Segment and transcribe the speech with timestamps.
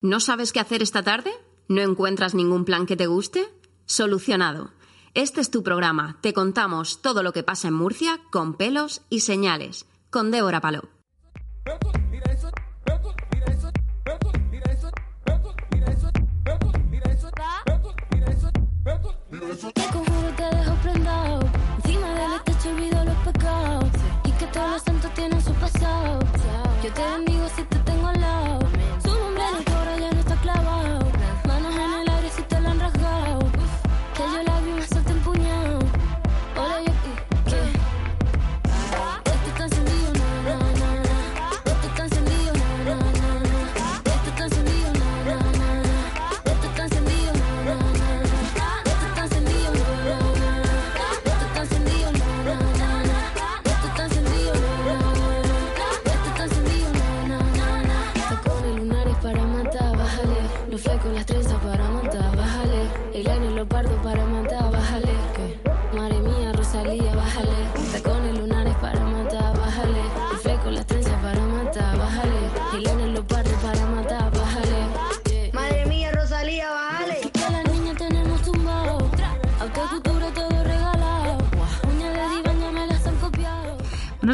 [0.00, 1.32] ¿No sabes qué hacer esta tarde?
[1.68, 3.48] ¿No encuentras ningún plan que te guste?
[3.84, 4.70] Solucionado.
[5.14, 6.18] Este es tu programa.
[6.20, 9.86] Te contamos todo lo que pasa en Murcia con pelos y señales.
[10.10, 10.88] Con Débora Paló.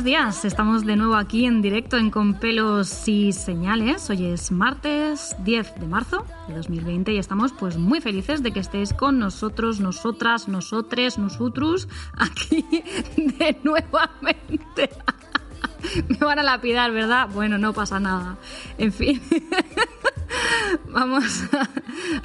[0.04, 4.10] Buenos días, estamos de nuevo aquí en directo en Con Pelos y Señales.
[4.10, 8.60] Hoy es martes 10 de marzo de 2020 y estamos pues muy felices de que
[8.60, 11.88] estéis con nosotros, nosotras, nosotres, nosotros
[12.18, 12.66] aquí
[13.16, 14.90] de nuevamente.
[16.08, 17.30] Me van a lapidar, ¿verdad?
[17.32, 18.36] Bueno, no pasa nada.
[18.76, 19.22] En fin.
[20.92, 21.24] Vamos.
[21.52, 21.68] a-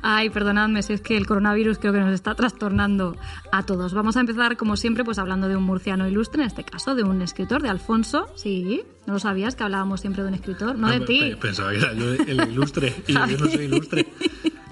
[0.02, 3.16] Ay, perdonadme si es que el coronavirus creo que nos está trastornando
[3.52, 3.94] a todos.
[3.94, 7.04] Vamos a empezar, como siempre, pues hablando de un murciano ilustre, en este caso, de
[7.04, 8.28] un escritor, de Alfonso.
[8.36, 10.78] Sí, ¿no lo sabías que hablábamos siempre de un escritor?
[10.78, 11.20] No de Ah, ti.
[11.20, 12.96] pe- Pensaba que era yo el ilustre.
[13.08, 14.08] Y yo, no soy ilustre.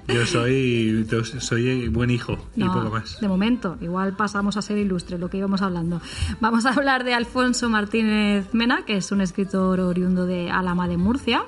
[0.08, 3.20] Yo soy, yo soy buen hijo y poco más.
[3.20, 6.00] De momento, igual pasamos a ser ilustre, lo que íbamos hablando.
[6.40, 10.96] Vamos a hablar de Alfonso Martínez Mena, que es un escritor oriundo de Alama de
[10.96, 11.42] Murcia.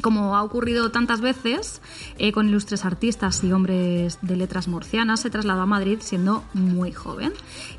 [0.00, 1.82] Como ha ocurrido tantas veces
[2.18, 6.92] eh, con ilustres artistas y hombres de letras murcianas, se trasladó a Madrid siendo muy
[6.92, 7.32] joven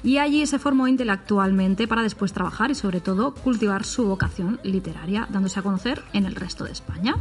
[0.04, 5.28] y allí se formó intelectualmente para después trabajar y sobre todo cultivar su vocación literaria,
[5.32, 7.16] dándose a conocer en el resto de España.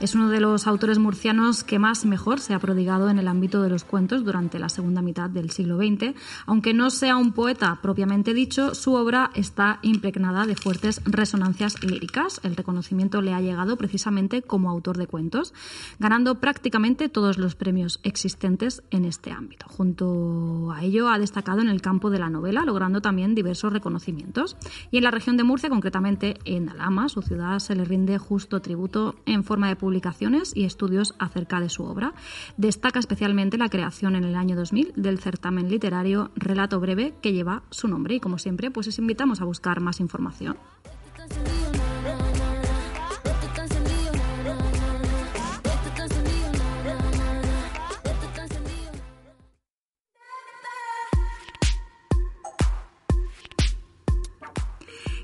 [0.00, 3.62] Es uno de los autores murcianos que más mejor se ha prodigado en el ámbito
[3.62, 6.14] de los cuentos durante la segunda mitad del siglo XX.
[6.46, 12.40] Aunque no sea un poeta propiamente dicho, su obra está impregnada de fuertes resonancias líricas.
[12.42, 15.54] El reconocimiento le ha llegado precisamente como autor de cuentos,
[15.98, 19.66] ganando prácticamente todos los premios existentes en este ámbito.
[19.68, 24.56] Junto a ello ha destacado en el campo de la novela, logrando también diversos reconocimientos.
[24.90, 28.60] Y en la región de Murcia, concretamente en Alhama, su ciudad, se le rinde justo
[28.60, 32.14] tributo en forma de publicaciones y estudios acerca de su obra.
[32.56, 37.62] Destaca especialmente la creación en el año 2000 del certamen literario Relato Breve que lleva
[37.70, 40.56] su nombre y como siempre pues os invitamos a buscar más información.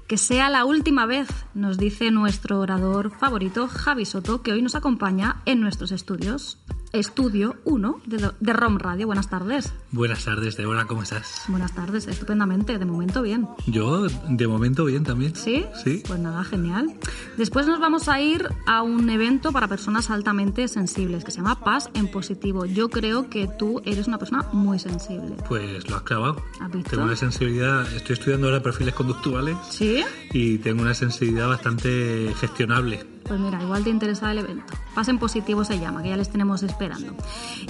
[0.07, 4.77] Que sea la última vez, nos dice nuestro orador favorito Javi Soto, que hoy nos
[4.77, 6.59] acompaña en nuestros estudios.
[6.99, 9.07] Estudio 1 de, de ROM Radio.
[9.07, 9.75] Buenas tardes.
[9.93, 11.43] Buenas tardes, Débora, ¿cómo estás?
[11.49, 13.47] Buenas tardes, estupendamente, de momento bien.
[13.67, 15.37] Yo, de momento, bien también.
[15.37, 15.67] ¿Sí?
[15.85, 16.03] Sí.
[16.07, 16.95] Pues nada, genial.
[17.37, 21.61] Después nos vamos a ir a un evento para personas altamente sensibles que se llama
[21.61, 22.65] Paz en Positivo.
[22.65, 25.37] Yo creo que tú eres una persona muy sensible.
[25.47, 26.43] Pues lo has clavado.
[26.61, 26.93] ¿Has visto?
[26.93, 30.03] Tengo una sensibilidad, estoy estudiando ahora perfiles conductuales ¿Sí?
[30.33, 33.16] y tengo una sensibilidad bastante gestionable.
[33.27, 34.73] Pues mira, igual te interesa el evento.
[34.95, 37.15] Pasen positivo se llama, que ya les tenemos esperando.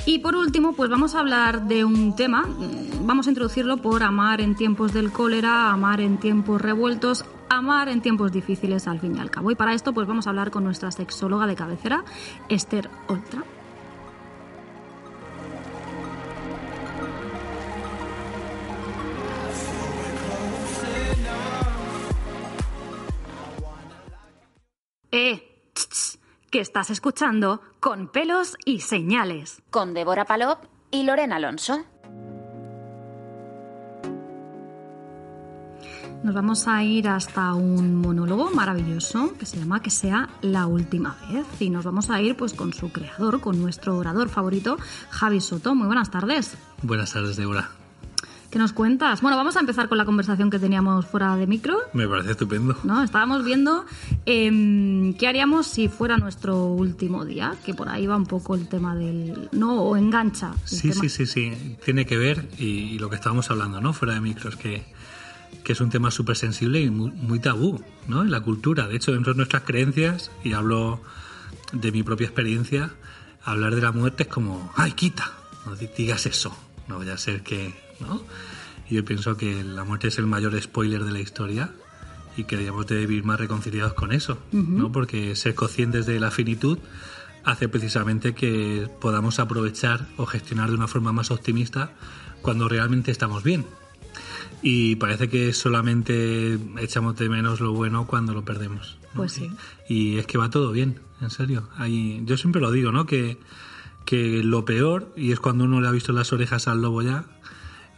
[0.05, 4.03] Y por último, pues vamos a hablar de un tema, mm, vamos a introducirlo por
[4.03, 9.17] amar en tiempos del cólera, amar en tiempos revueltos, amar en tiempos difíciles al fin
[9.17, 9.51] y al cabo.
[9.51, 12.05] Y para esto, pues vamos a hablar con nuestra sexóloga de cabecera,
[12.49, 13.45] Esther Oltra.
[25.19, 26.19] Eh, tss, tss,
[26.51, 29.63] que estás escuchando con pelos y señales.
[29.71, 31.87] con Débora Palop y Lorena Alonso.
[36.23, 41.17] Nos vamos a ir hasta un monólogo maravilloso que se llama Que sea la última
[41.33, 44.77] vez y nos vamos a ir pues con su creador, con nuestro orador favorito,
[45.09, 45.75] Javi Soto.
[45.75, 46.59] Muy buenas tardes.
[46.83, 47.71] Buenas tardes, Débora.
[48.51, 49.21] ¿Qué nos cuentas?
[49.23, 51.79] Bueno, vamos a empezar con la conversación que teníamos fuera de micro.
[51.93, 52.77] Me parece estupendo.
[52.85, 53.03] ¿no?
[53.03, 53.85] Estábamos viendo
[54.25, 58.69] em, qué haríamos si fuera nuestro último día, que por ahí va un poco el
[58.69, 59.49] tema del...
[59.53, 59.83] ¿no?
[59.83, 60.53] O engancha.
[60.65, 60.95] Sí, tema.
[61.03, 61.77] sí, sí, sí.
[61.85, 62.65] Tiene que ver, y,
[62.95, 63.93] y lo que estábamos hablando, ¿no?
[63.93, 64.85] Fuera de micros, que,
[65.65, 68.23] que es un tema súper sensible y muy, muy tabú, ¿no?
[68.23, 68.87] En la cultura.
[68.89, 71.01] De hecho, dentro de nuestras creencias, y hablo
[71.73, 72.93] de mi propia experiencia,
[73.45, 75.33] hablar de la muerte es como, ¡ay, quita!
[75.67, 76.57] No di- digas eso.
[76.89, 78.23] No vaya a ser que, ¿no?
[78.91, 81.71] Yo pienso que la muerte es el mayor spoiler de la historia
[82.37, 84.93] y que deberíamos de vivir más reconciliados con eso, ¿no?
[84.93, 86.79] Porque ser conscientes de la finitud
[87.45, 91.93] hace precisamente que podamos aprovechar o gestionar de una forma más optimista
[92.43, 93.65] cuando realmente estamos bien.
[94.63, 98.99] Y parece que solamente echamos de menos lo bueno cuando lo perdemos.
[99.15, 99.21] ¿no?
[99.21, 99.51] Pues sí.
[99.89, 101.69] Y es que va todo bien, en serio.
[101.77, 103.07] Hay, yo siempre lo digo, ¿no?
[103.07, 103.39] Que,
[104.05, 107.27] que lo peor, y es cuando uno le ha visto las orejas al lobo ya,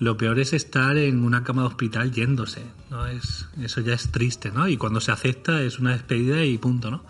[0.01, 3.07] lo peor es estar en una cama de hospital yéndose, ¿no?
[3.07, 4.69] Es, eso ya es triste, ¿no?
[4.69, 7.05] Y cuando se acepta es una despedida y punto, ¿no?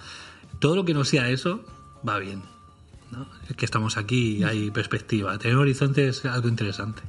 [0.58, 1.64] Todo lo que no sea eso,
[2.08, 2.43] va bien,
[3.12, 3.26] ¿no?
[3.49, 5.37] Es que estamos aquí y hay perspectiva.
[5.38, 7.02] Tener horizonte es algo interesante.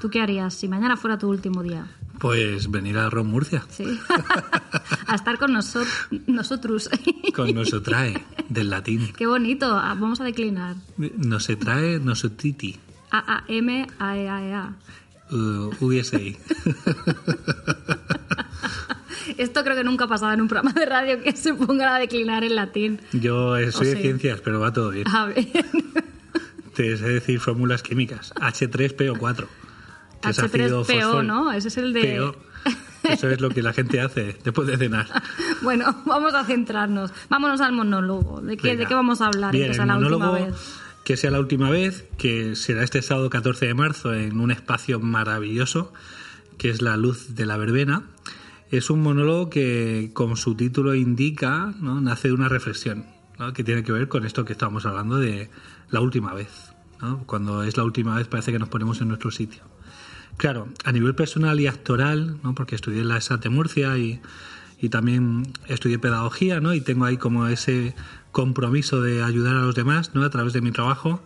[0.00, 1.86] ¿Tú qué harías si mañana fuera tu último día?
[2.20, 3.84] Pues venir a Ron Murcia, Sí.
[5.06, 5.84] a estar con noso-
[6.28, 6.88] nosotros.
[7.34, 9.12] con no se trae, del latín.
[9.16, 9.66] qué bonito.
[9.66, 10.76] Ah, Vamos a declinar.
[10.96, 12.78] No se trae, no se titi.
[13.10, 14.74] A-A-M-A-E-A-E-A.
[15.34, 15.70] Uh.
[19.36, 21.98] Esto creo que nunca ha pasado en un programa de radio que se ponga a
[21.98, 23.00] declinar en latín.
[23.12, 24.02] Yo eh, soy O de sí.
[24.02, 25.08] ciencias, pero va todo bien.
[25.08, 25.44] A ver.
[26.74, 28.32] Te sé decir fórmulas químicas.
[28.34, 29.46] H3PO4.
[30.22, 31.22] que es ácido H3PO, fosfórico.
[31.24, 31.52] ¿no?
[31.52, 32.16] Ese es el de...
[32.16, 32.36] PO.
[33.10, 35.06] Eso es lo que la gente hace después de cenar.
[35.62, 37.12] Bueno, vamos a centrarnos.
[37.28, 38.40] Vámonos al monólogo.
[38.40, 38.80] ¿De qué, Venga.
[38.80, 39.52] ¿de qué vamos a hablar?
[39.52, 40.54] Bien, el la última monólogo, vez.
[41.04, 45.00] Que sea la última vez, que será este sábado 14 de marzo en un espacio
[45.00, 45.92] maravilloso,
[46.56, 48.04] que es la luz de la verbena.
[48.70, 52.00] Es un monólogo que, como su título indica, ¿no?
[52.00, 53.04] nace de una reflexión,
[53.54, 55.50] que tiene que ver con esto que estábamos hablando de
[55.90, 56.74] la última vez.
[57.26, 59.62] Cuando es la última vez parece que nos ponemos en nuestro sitio.
[60.38, 62.54] Claro, a nivel personal y actoral, ¿no?
[62.54, 64.20] porque estudié la ESAT de Murcia y,
[64.80, 66.72] y también estudié pedagogía, ¿no?
[66.72, 67.94] y tengo ahí como ese
[68.34, 70.24] compromiso de ayudar a los demás ¿no?
[70.24, 71.22] a través de mi trabajo,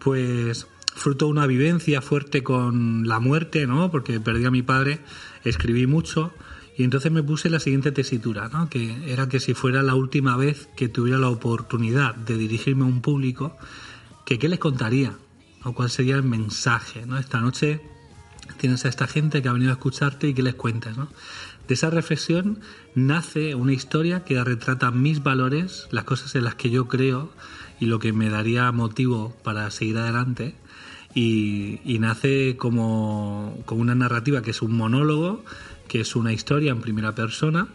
[0.00, 3.90] pues fruto una vivencia fuerte con la muerte, ¿no?
[3.90, 4.98] porque perdí a mi padre,
[5.44, 6.34] escribí mucho
[6.76, 8.68] y entonces me puse la siguiente tesitura, ¿no?
[8.68, 12.88] que era que si fuera la última vez que tuviera la oportunidad de dirigirme a
[12.88, 13.56] un público,
[14.26, 15.14] que qué les contaría,
[15.64, 17.18] o cuál sería el mensaje, ¿no?
[17.18, 17.80] Esta noche
[18.58, 21.08] tienes a esta gente que ha venido a escucharte y que les cuentas, ¿no?
[21.68, 22.60] De esa reflexión
[22.94, 27.30] nace una historia que retrata mis valores, las cosas en las que yo creo
[27.78, 30.54] y lo que me daría motivo para seguir adelante.
[31.14, 35.44] Y, y nace como, como una narrativa que es un monólogo,
[35.88, 37.68] que es una historia en primera persona,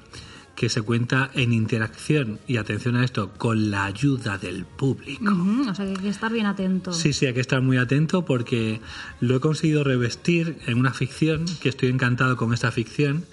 [0.56, 5.36] que se cuenta en interacción, y atención a esto, con la ayuda del público.
[5.70, 6.94] O sea, que hay que estar bien atento.
[6.94, 8.80] Sí, sí, hay que estar muy atento porque
[9.20, 13.26] lo he conseguido revestir en una ficción, que estoy encantado con esta ficción,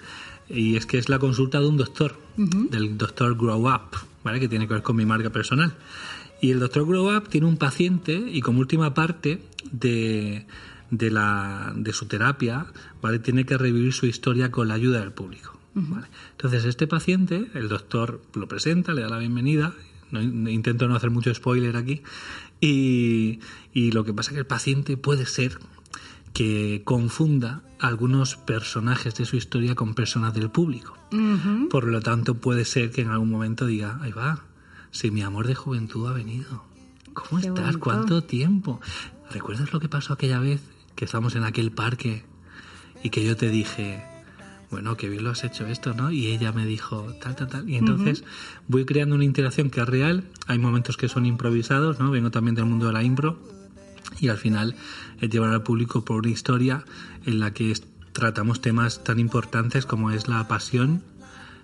[0.53, 4.39] y es que es la consulta de un doctor, del doctor Grow Up, ¿vale?
[4.39, 5.73] que tiene que ver con mi marca personal.
[6.41, 10.45] Y el doctor Grow Up tiene un paciente y como última parte de,
[10.89, 12.65] de, la, de su terapia,
[13.01, 13.19] ¿vale?
[13.19, 15.57] tiene que revivir su historia con la ayuda del público.
[15.73, 16.07] ¿vale?
[16.31, 19.73] Entonces este paciente, el doctor lo presenta, le da la bienvenida,
[20.11, 22.01] no, intento no hacer mucho spoiler aquí,
[22.59, 23.39] y,
[23.73, 25.57] y lo que pasa es que el paciente puede ser
[26.33, 30.97] que confunda algunos personajes de su historia con personas del público.
[31.69, 34.45] Por lo tanto, puede ser que en algún momento diga, ahí va,
[34.91, 36.63] si mi amor de juventud ha venido.
[37.13, 37.63] ¿Cómo Qué estás?
[37.63, 37.79] bonito.
[37.79, 38.79] ¿Cuánto tiempo?
[39.31, 40.61] ¿Recuerdas lo que pasó aquella vez
[40.95, 42.23] que estábamos en aquel parque
[43.03, 44.03] y que yo te dije,
[44.69, 46.11] bueno, que bien lo has hecho esto, ¿no?
[46.11, 47.69] Y ella me dijo, tal, tal, tal.
[47.69, 48.23] Y entonces
[48.67, 50.23] voy creando una interacción que es real.
[50.47, 52.11] Hay momentos que son improvisados, ¿no?
[52.11, 53.39] Vengo también del mundo de la impro.
[54.21, 54.75] Y al final
[55.19, 56.85] es llevar al público por una historia
[57.25, 57.73] en la que
[58.13, 61.01] tratamos temas tan importantes como es la pasión,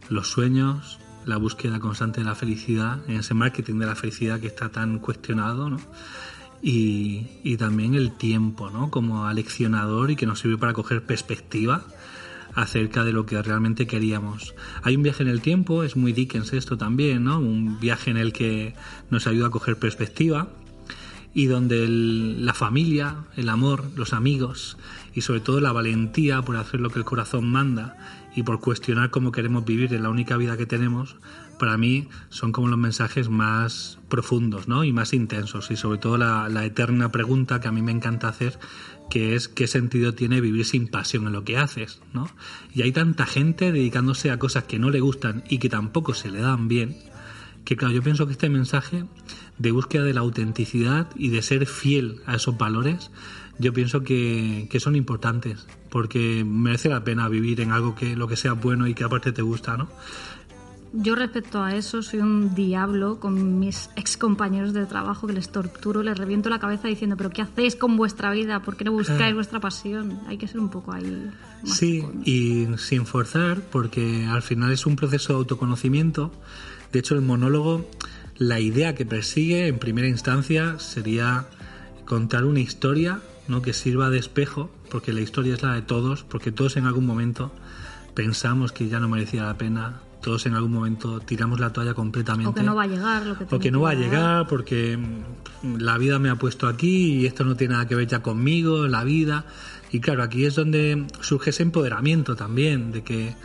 [0.09, 4.47] los sueños, la búsqueda constante de la felicidad, en ese marketing de la felicidad que
[4.47, 5.77] está tan cuestionado, ¿no?
[6.61, 8.89] Y, y también el tiempo, ¿no?
[8.89, 11.83] Como aleccionador y que nos sirve para coger perspectiva
[12.55, 14.55] acerca de lo que realmente queríamos.
[14.81, 17.37] Hay un viaje en el tiempo, es muy Dickens esto también, ¿no?
[17.39, 18.73] Un viaje en el que
[19.11, 20.47] nos ayuda a coger perspectiva
[21.37, 24.75] y donde el- la familia, el amor, los amigos
[25.13, 27.95] y sobre todo la valentía por hacer lo que el corazón manda
[28.35, 31.15] y por cuestionar cómo queremos vivir en la única vida que tenemos,
[31.59, 34.83] para mí son como los mensajes más profundos ¿no?
[34.83, 38.29] y más intensos y sobre todo la, la eterna pregunta que a mí me encanta
[38.29, 38.57] hacer
[39.11, 42.29] que es qué sentido tiene vivir sin pasión en lo que haces, ¿no?
[42.73, 46.29] Y hay tanta gente dedicándose a cosas que no le gustan y que tampoco se
[46.29, 46.97] le dan bien,
[47.67, 49.03] que claro, yo pienso que este mensaje
[49.57, 53.11] de búsqueda de la autenticidad y de ser fiel a esos valores,
[53.59, 58.29] yo pienso que, que son importantes, porque merece la pena vivir en algo que lo
[58.29, 59.89] que sea bueno y que aparte te gusta, ¿no?
[60.93, 65.49] Yo respecto a eso soy un diablo con mis ex compañeros de trabajo que les
[65.49, 68.61] torturo, les reviento la cabeza diciendo, pero ¿qué hacéis con vuestra vida?
[68.61, 70.21] ¿Por qué no buscáis vuestra pasión?
[70.27, 71.29] Hay que ser un poco ahí.
[71.63, 76.31] más Sí, y sin forzar, porque al final es un proceso de autoconocimiento.
[76.91, 77.89] De hecho, el monólogo,
[78.37, 81.47] la idea que persigue en primera instancia sería
[82.05, 83.61] contar una historia ¿no?
[83.61, 87.05] que sirva de espejo, porque la historia es la de todos, porque todos en algún
[87.05, 87.51] momento
[88.13, 92.49] pensamos que ya no merecía la pena, todos en algún momento tiramos la toalla completamente
[92.49, 94.11] O que no va a llegar lo que o que no va a llegar.
[94.11, 97.95] llegar porque mm, la vida me ha puesto aquí y esto no tiene nada que
[97.95, 99.45] ver ya conmigo, la vida.
[99.91, 103.35] Y claro, aquí es donde surge ese empoderamiento también, de que eh,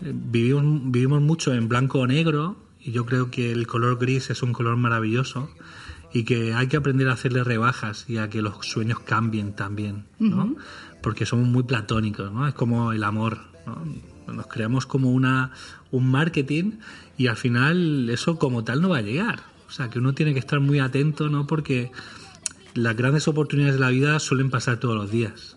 [0.00, 4.42] vivimos, vivimos mucho en blanco o negro y yo creo que el color gris es
[4.42, 5.50] un color maravilloso
[6.12, 10.04] y que hay que aprender a hacerle rebajas y a que los sueños cambien también,
[10.18, 10.56] ¿no?
[11.02, 12.46] Porque somos muy platónicos, ¿no?
[12.46, 14.32] Es como el amor, ¿no?
[14.32, 15.52] Nos creamos como una
[15.90, 16.78] un marketing
[17.16, 19.40] y al final eso como tal no va a llegar.
[19.68, 21.46] O sea, que uno tiene que estar muy atento, ¿no?
[21.46, 21.90] Porque
[22.74, 25.56] las grandes oportunidades de la vida suelen pasar todos los días.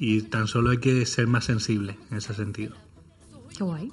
[0.00, 2.74] Y tan solo hay que ser más sensible en ese sentido.
[3.56, 3.92] Qué guay.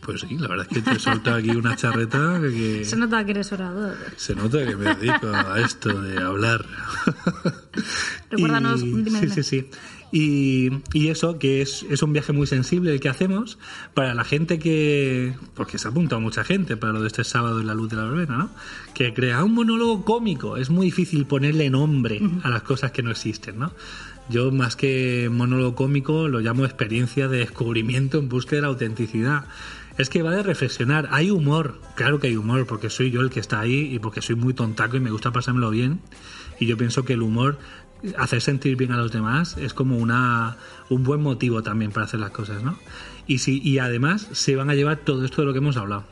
[0.00, 3.30] Pues sí, la verdad es que te solto aquí una charreta que Se nota que
[3.32, 3.96] eres orador.
[4.16, 6.64] se nota que me dedico a esto de hablar.
[8.30, 9.70] Recuérdanos, Y- dime, sí, sí, sí.
[10.12, 13.58] Y, y eso, que es, es un viaje muy sensible el que hacemos
[13.92, 15.34] para la gente que.
[15.54, 17.96] Porque se ha apuntado mucha gente para lo de este sábado en la luz de
[17.96, 18.50] la verbena, ¿no?
[18.94, 20.56] Que crea un monólogo cómico.
[20.56, 23.72] Es muy difícil ponerle nombre a las cosas que no existen, ¿no?
[24.28, 29.44] Yo, más que monólogo cómico, lo llamo experiencia de descubrimiento en búsqueda de la autenticidad.
[29.98, 31.08] Es que va de reflexionar.
[31.12, 34.20] Hay humor, claro que hay humor, porque soy yo el que está ahí y porque
[34.22, 36.00] soy muy tontaco y me gusta pasármelo bien.
[36.58, 37.58] Y yo pienso que el humor,
[38.18, 40.56] hacer sentir bien a los demás, es como una,
[40.90, 42.78] un buen motivo también para hacer las cosas, ¿no?
[43.28, 46.04] Y, si, y además se van a llevar todo esto de lo que hemos hablado.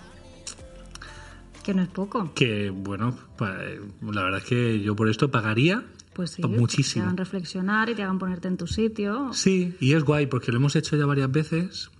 [1.63, 2.33] Que no es poco.
[2.35, 3.57] Que, bueno, pa-
[4.03, 5.83] la verdad es que yo por esto pagaría
[6.15, 6.43] Pues sí.
[6.43, 7.03] muchísimo.
[7.03, 9.33] Te hagan reflexionar y te hagan ponerte en tu sitio.
[9.33, 11.91] Sí, y es guay porque lo hemos hecho ya varias veces.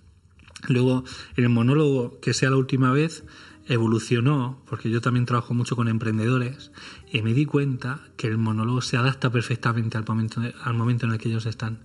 [0.67, 1.03] Luego,
[1.35, 3.23] en el monólogo, que sea la última vez,
[3.67, 6.71] evolucionó, porque yo también trabajo mucho con emprendedores,
[7.11, 11.13] y me di cuenta que el monólogo se adapta perfectamente al momento, al momento en
[11.13, 11.79] el que ellos están,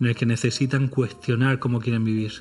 [0.00, 2.32] en el que necesitan cuestionar cómo quieren vivir.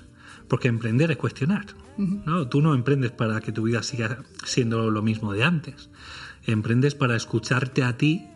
[0.47, 1.65] Porque emprender es cuestionar.
[1.97, 2.47] ¿no?
[2.47, 5.89] Tú no emprendes para que tu vida siga siendo lo mismo de antes.
[6.45, 8.27] Emprendes para escucharte a ti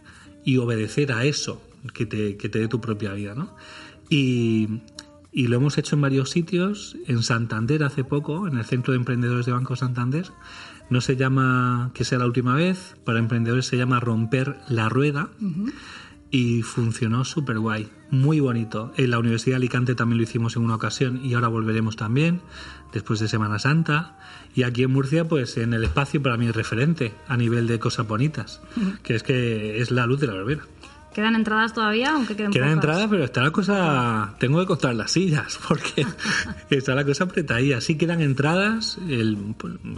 [0.44, 1.62] y obedecer a eso
[1.94, 3.36] que te, que te dé tu propia vida.
[3.36, 3.56] ¿no?
[4.10, 4.82] Y,
[5.32, 6.98] y lo hemos hecho en varios sitios.
[7.08, 10.28] En Santander hace poco, en el Centro de Emprendedores de Banco Santander.
[10.90, 15.30] No se llama que sea la última vez, para emprendedores se llama Romper la Rueda.
[16.34, 18.94] Y funcionó súper guay, muy bonito.
[18.96, 22.42] En la Universidad de Alicante también lo hicimos en una ocasión y ahora volveremos también,
[22.94, 24.18] después de Semana Santa.
[24.56, 27.80] Y aquí en Murcia, pues en el espacio para mí es referente a nivel de
[27.80, 28.62] cosas bonitas,
[29.04, 30.64] que es que es la luz de la verbena.
[31.14, 32.12] ¿Quedan entradas todavía?
[32.14, 32.84] Aunque queden Quedan pocas?
[32.86, 34.36] entradas, pero está la cosa.
[34.40, 36.06] Tengo que contar las sillas, porque
[36.70, 37.82] está la cosa apretadilla.
[37.82, 39.38] Sí quedan entradas, el-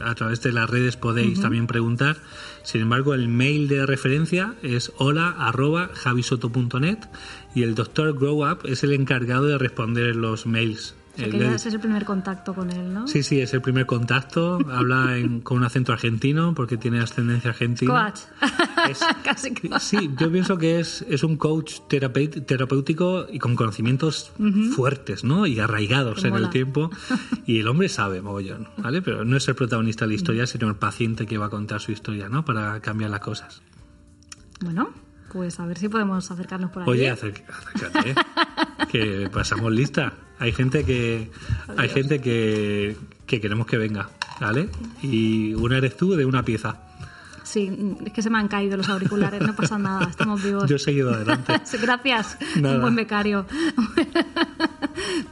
[0.03, 2.17] a través de las redes podéis también preguntar.
[2.63, 6.97] Sin embargo, el mail de referencia es hola arroba javisoto.net
[7.53, 10.95] y el doctor Grow Up es el encargado de responder los mails.
[11.13, 13.07] O sea, Él que ya ese es el primer contacto con él, ¿no?
[13.07, 14.57] Sí, sí, es el primer contacto.
[14.71, 18.11] Habla en- con un acento argentino porque tiene ascendencia argentina.
[18.11, 18.21] Coach.
[18.89, 19.79] Es- Casi coach.
[19.79, 24.31] Sí, yo pienso que es, es un coach terapéutico y con conocimientos
[24.75, 25.45] fuertes, ¿no?
[25.45, 26.47] Y arraigados en mola.
[26.47, 26.89] el tiempo.
[27.45, 29.01] Y el hombre sabe, mogollón, ¿vale?
[29.01, 31.79] Pero no es el protagonista de la historia, sino el paciente que va a contar
[31.79, 32.43] su historia, ¿no?
[32.43, 33.61] Para cambiar las cosas.
[34.61, 34.89] Bueno,
[35.33, 36.89] pues a ver si podemos acercarnos por ahí.
[36.89, 38.15] Oye, acércate, ¿eh?
[38.91, 40.13] que pasamos lista.
[40.39, 41.31] Hay gente que
[41.77, 44.09] hay gente que, que queremos que venga,
[44.39, 44.69] ¿vale?
[45.01, 46.77] Y una eres tú de una pieza.
[47.43, 50.69] Sí, es que se me han caído los auriculares, no pasa nada, estamos vivos.
[50.69, 51.53] Yo he seguido adelante.
[51.81, 52.75] Gracias, Nada.
[52.75, 53.45] un buen becario.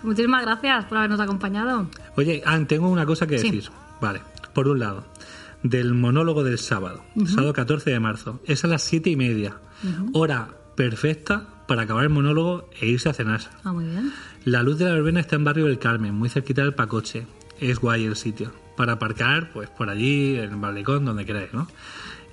[0.03, 1.87] Muchísimas gracias por habernos acompañado.
[2.15, 3.49] Oye, Ann, tengo una cosa que Sí.
[3.51, 3.69] decir.
[4.01, 4.21] Vale,
[4.53, 5.05] por un lado,
[5.63, 9.55] del monólogo del sábado, sábado 14 de marzo, es a las siete y media,
[10.13, 13.41] hora perfecta para acabar el monólogo e irse a cenar.
[13.63, 14.11] Ah, muy bien.
[14.45, 17.25] La luz de la verbena está en Barrio del Carmen, muy cerquita del Pacoche.
[17.59, 18.51] Es guay el sitio.
[18.77, 21.67] para aparcar, pues por allí, en el balcón, donde queráis, ¿no?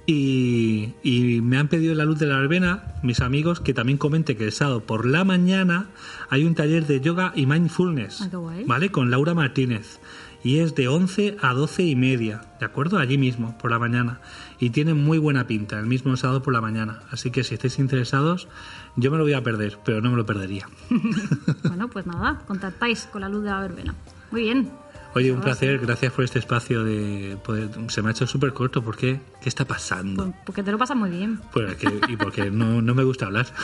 [0.07, 4.37] Y, y me han pedido la luz de la verbena, mis amigos, que también comente
[4.37, 5.88] que el sábado por la mañana
[6.31, 8.64] hay un taller de yoga y mindfulness, Ah, qué guay.
[8.64, 8.90] ¿vale?
[8.90, 10.00] Con Laura Martínez.
[10.43, 12.97] Y es de 11 a 12 y media, ¿de acuerdo?
[12.99, 14.21] Allí mismo, por la mañana.
[14.60, 17.02] Y tiene muy buena pinta, el mismo sábado por la mañana.
[17.10, 18.48] Así que si estáis interesados,
[18.96, 20.68] yo me lo voy a perder, pero no me lo perdería.
[21.62, 23.94] Bueno, pues nada, contactáis con la luz de la verbena.
[24.32, 24.70] Muy bien.
[25.14, 27.70] Oye, un placer, gracias por este espacio de poder...
[27.88, 29.20] Se me ha hecho súper corto, ¿por qué?
[29.40, 30.24] ¿Qué está pasando?
[30.24, 31.40] Pues, porque te lo pasas muy bien.
[31.52, 33.46] Pues es que- y porque no, no me gusta hablar.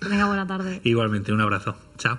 [0.00, 0.80] Que tenga buena tarde.
[0.82, 1.76] Igualmente, un abrazo.
[1.96, 2.18] Chao.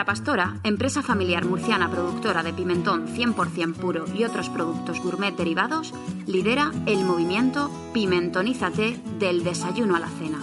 [0.00, 5.92] La Pastora, empresa familiar murciana productora de pimentón 100% puro y otros productos gourmet derivados,
[6.26, 10.38] lidera el movimiento Pimentonízate del desayuno a la cena,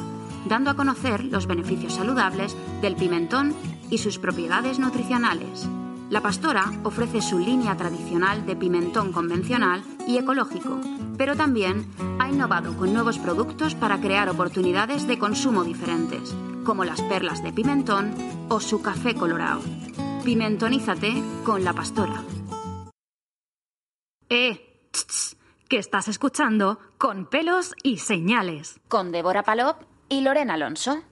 [0.47, 3.55] dando a conocer los beneficios saludables del pimentón
[3.89, 5.67] y sus propiedades nutricionales.
[6.11, 10.79] La Pastora ofrece su línea tradicional de pimentón convencional y ecológico,
[11.17, 11.87] pero también
[12.19, 16.35] ha innovado con nuevos productos para crear oportunidades de consumo diferentes,
[16.67, 18.13] como las perlas de pimentón
[18.49, 19.61] o su café colorado.
[20.25, 21.13] Pimentonízate
[21.45, 22.21] con La Pastora.
[24.27, 25.37] Eh, tss, tss,
[25.69, 28.81] que estás escuchando con pelos y señales.
[28.89, 29.77] Con Débora Palop
[30.09, 31.03] y Lorena Alonso.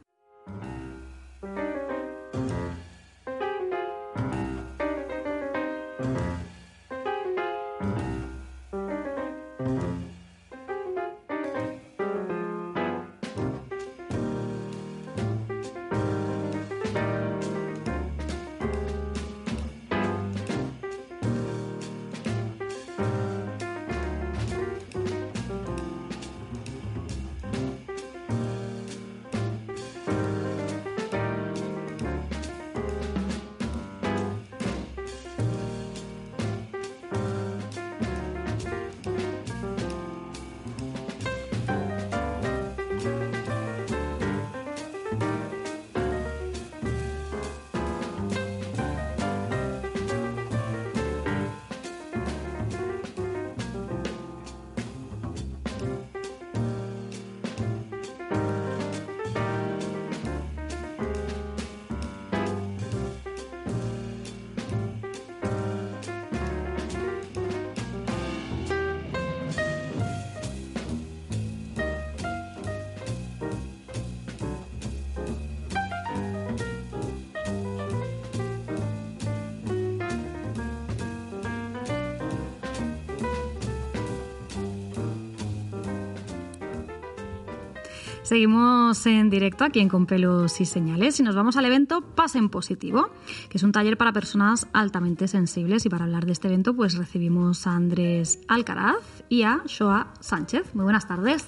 [88.25, 92.39] Seguimos en directo aquí en Con Pelos y Señales y nos vamos al evento Pasa
[92.39, 93.11] en Positivo,
[93.49, 96.97] que es un taller para personas altamente sensibles y para hablar de este evento pues
[96.97, 98.95] recibimos a Andrés Alcaraz
[99.29, 100.73] y a Shoa Sánchez.
[100.73, 101.45] Muy buenas tardes.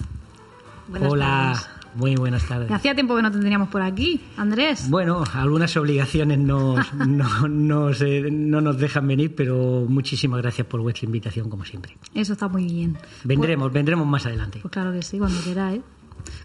[1.00, 1.60] Hola,
[1.96, 2.70] Muy buenas tardes.
[2.70, 4.88] Hacía tiempo que no te teníamos por aquí, Andrés.
[4.88, 10.80] Bueno, algunas obligaciones nos, no, nos, eh, no nos dejan venir, pero muchísimas gracias por
[10.80, 11.96] vuestra invitación, como siempre.
[12.14, 12.96] Eso está muy bien.
[13.24, 14.60] Vendremos, vendremos más adelante.
[14.62, 15.80] Pues claro que sí, cuando queráis.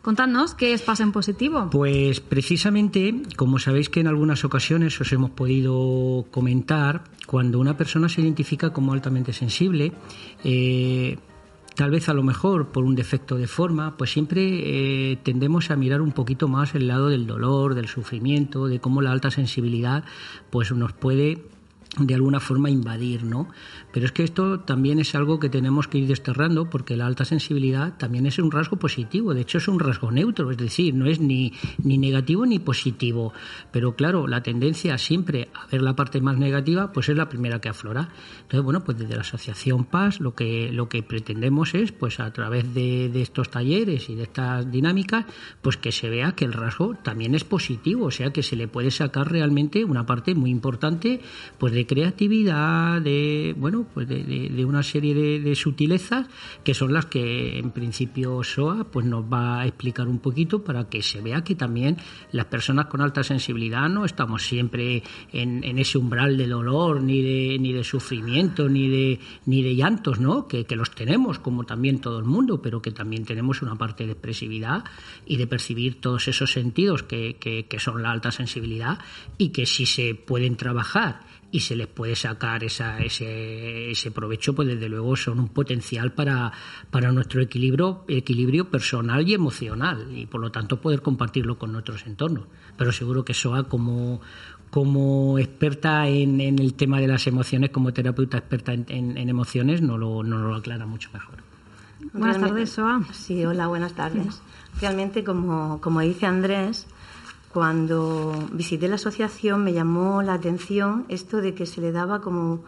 [0.02, 1.70] Contadnos qué es Pasa en Positivo.
[1.72, 8.10] Pues precisamente, como sabéis que en algunas ocasiones os hemos podido comentar, cuando una persona
[8.10, 9.94] se identifica como altamente sensible,
[10.44, 11.18] eh,
[11.76, 15.76] tal vez a lo mejor por un defecto de forma, pues siempre eh, tendemos a
[15.76, 20.04] mirar un poquito más el lado del dolor, del sufrimiento, de cómo la alta sensibilidad
[20.50, 21.44] pues nos puede
[21.98, 23.50] de alguna forma invadir, ¿no?
[23.94, 27.26] Pero es que esto también es algo que tenemos que ir desterrando porque la alta
[27.26, 31.06] sensibilidad también es un rasgo positivo, de hecho es un rasgo neutro, es decir, no
[31.06, 31.54] es ni,
[31.84, 33.34] ni negativo ni positivo.
[33.72, 37.62] Pero claro, la tendencia siempre a ver la parte más negativa, pues es la primera
[37.62, 38.10] que aflora.
[38.42, 42.34] Entonces, bueno, pues desde la Asociación Paz lo que, lo que pretendemos es, pues a
[42.34, 45.26] través de, de estos talleres y de estas dinámicas,
[45.62, 48.68] pues que se vea que el rasgo también es positivo, o sea que se le
[48.68, 51.22] puede sacar realmente una parte muy importante,
[51.60, 56.28] pues de creatividad, de bueno, pues de, de- de una serie de, sutilezas
[56.64, 60.90] que son las que en principio SOA pues nos va a explicar un poquito para
[60.90, 61.98] que se vea que también
[62.32, 67.58] las personas con alta sensibilidad no estamos siempre en, ese umbral de dolor ni de
[67.60, 70.48] ni de sufrimiento ni de ni de llantos, ¿no?
[70.48, 74.06] Que, que los tenemos como también todo el mundo, pero que también tenemos una parte
[74.06, 74.84] de expresividad
[75.26, 79.00] y de percibir todos esos sentidos que, que, que son la alta sensibilidad
[79.38, 81.22] y que si se pueden trabajar
[81.54, 86.12] y se les puede sacar esa, ese, ese provecho, pues desde luego son un potencial
[86.12, 86.52] para,
[86.90, 92.08] para nuestro equilibrio, equilibrio personal y emocional y por lo tanto poder compartirlo con nuestros
[92.08, 92.46] entornos.
[92.76, 94.20] Pero seguro que SOA como,
[94.72, 99.30] como experta en, en el tema de las emociones, como terapeuta experta en, en- en
[99.30, 101.36] emociones, no lo, no lo aclara mucho mejor.
[102.14, 103.02] Buenas Realmente- tardes, Soa.
[103.14, 104.42] Sí, hola, buenas tardes.
[104.82, 106.88] Realmente, como, como dice Andrés,
[107.54, 112.64] cuando visité la asociación me llamó la atención esto de que se le daba como.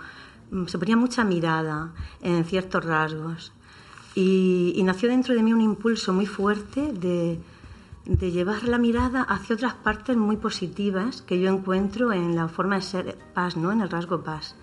[0.51, 3.51] mm, se ponía mucha mirada en ciertos rasgos.
[4.13, 7.39] Y, y nació dentro de mí un impulso muy fuerte de,
[8.05, 12.75] de llevar la mirada hacia otras partes muy positivas que yo encuentro en la forma
[12.75, 13.71] de ser paz, ¿no?
[13.71, 14.55] en el rasgo paz.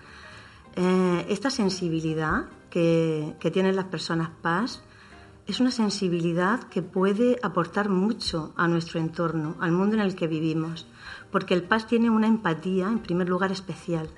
[0.75, 4.81] Eh, esta sensibilidad que, que tienen las personas paz
[5.47, 10.27] es una sensibilidad que puede aportar mucho a nuestro entorno, al mundo en el que
[10.27, 10.87] vivimos,
[11.31, 14.09] porque el paz tiene una empatía, en primer lugar, especial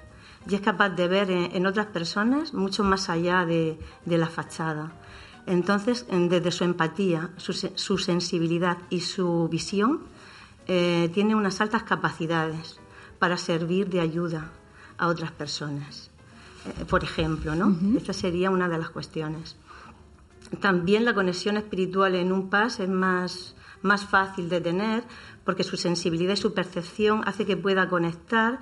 [0.47, 4.91] y es capaz de ver en, otras personas mucho más allá de, de la fachada.
[5.47, 10.01] Entonces, en- desde su empatía, su, se- su sensibilidad y su visión,
[10.67, 12.79] eh, tiene unas altas capacidades
[13.17, 14.51] para servir de ayuda
[14.99, 16.11] a otras personas.
[16.79, 17.75] Eh, por ejemplo, ¿no?
[17.97, 19.55] Esta sería una de las cuestiones.
[20.59, 25.03] También la conexión espiritual en un paz es más, más fácil de tener
[25.43, 28.59] porque su sensibilidad y su percepción hace que pueda conectar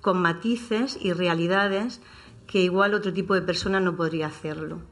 [0.00, 2.00] con matices y realidades
[2.46, 4.82] que igual otro tipo de persona no podría hacerlo.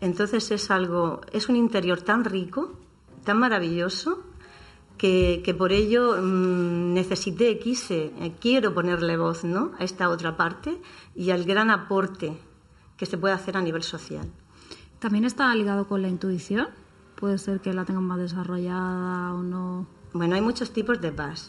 [0.00, 2.78] Entonces es algo, es un interior tan rico,
[3.24, 4.24] tan maravilloso,
[4.96, 9.72] que, que por ello mm, necesité, quise, eh, quiero ponerle voz ¿no?
[9.78, 10.80] a esta otra parte
[11.14, 12.36] y al gran aporte
[12.96, 14.28] que se puede hacer a nivel social.
[14.98, 16.68] También está ligado con la intuición.
[17.16, 19.86] Puede ser que la tengan más desarrollada o no.
[20.12, 21.48] Bueno, hay muchos tipos de paz,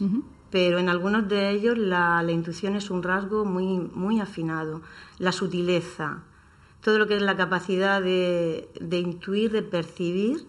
[0.50, 4.82] pero en algunos de ellos la, la intuición es un rasgo muy, muy afinado.
[5.18, 6.22] La sutileza,
[6.82, 10.46] todo lo que es la capacidad de, de intuir, de percibir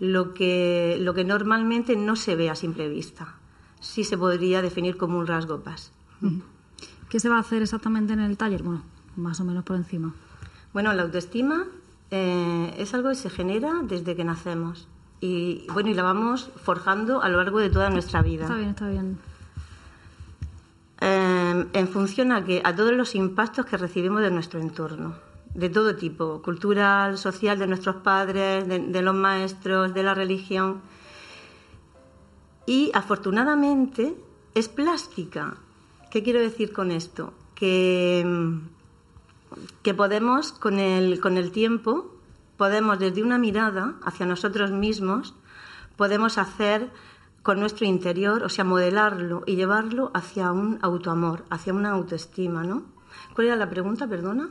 [0.00, 3.34] lo que, lo que normalmente no se ve a simple vista.
[3.80, 5.92] Sí se podría definir como un rasgo paz.
[7.08, 8.62] ¿Qué se va a hacer exactamente en el taller?
[8.62, 8.82] Bueno,
[9.16, 10.14] más o menos por encima.
[10.72, 11.66] Bueno, la autoestima
[12.10, 14.88] eh, es algo que se genera desde que nacemos
[15.20, 18.44] y bueno y la vamos forjando a lo largo de toda nuestra vida.
[18.44, 19.18] Está bien, está bien.
[21.00, 25.14] Eh, en función a que a todos los impactos que recibimos de nuestro entorno,
[25.54, 30.80] de todo tipo, cultural, social, de nuestros padres, de, de los maestros, de la religión.
[32.66, 34.14] Y afortunadamente
[34.54, 35.56] es plástica.
[36.10, 37.34] ¿Qué quiero decir con esto?
[37.54, 38.75] Que, mm,
[39.82, 42.14] que podemos, con el, con el tiempo,
[42.56, 45.34] podemos desde una mirada hacia nosotros mismos,
[45.96, 46.90] podemos hacer
[47.42, 52.84] con nuestro interior, o sea, modelarlo y llevarlo hacia un autoamor, hacia una autoestima, ¿no?
[53.34, 54.48] ¿Cuál era la pregunta, perdona?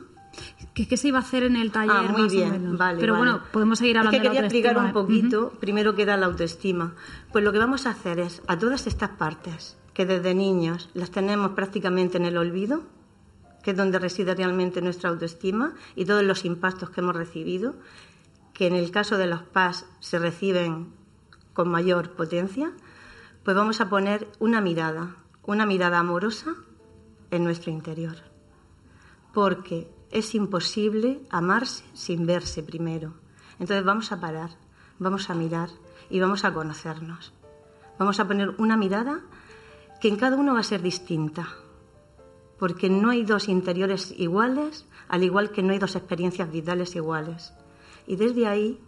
[0.74, 1.94] ¿Qué, qué se iba a hacer en el taller?
[1.94, 2.78] Ah, muy más o bien, menos?
[2.78, 3.00] vale.
[3.00, 3.24] Pero vale.
[3.24, 4.92] bueno, podemos seguir hablando Es que de la quería explicar un ¿eh?
[4.92, 6.94] poquito, primero que era la autoestima.
[7.32, 11.10] Pues lo que vamos a hacer es, a todas estas partes, que desde niños las
[11.10, 12.82] tenemos prácticamente en el olvido,
[13.66, 17.74] que es donde reside realmente nuestra autoestima y todos los impactos que hemos recibido,
[18.52, 20.92] que en el caso de los PAS se reciben
[21.52, 22.70] con mayor potencia,
[23.42, 26.54] pues vamos a poner una mirada, una mirada amorosa
[27.32, 28.14] en nuestro interior.
[29.34, 33.14] Porque es imposible amarse sin verse primero.
[33.58, 34.50] Entonces vamos a parar,
[35.00, 35.70] vamos a mirar
[36.08, 37.32] y vamos a conocernos.
[37.98, 39.22] Vamos a poner una mirada
[40.00, 41.48] que en cada uno va a ser distinta,
[42.58, 47.52] porque no hay dos interiores iguales, al igual que no hay dos experiencias vitales iguales.
[48.06, 48.80] Y desde ahí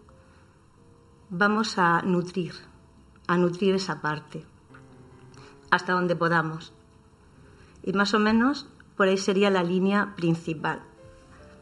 [1.30, 2.54] vamos a nutrir,
[3.26, 4.44] a nutrir esa parte,
[5.70, 6.72] hasta donde podamos.
[7.82, 10.82] Y más o menos por ahí sería la línea principal.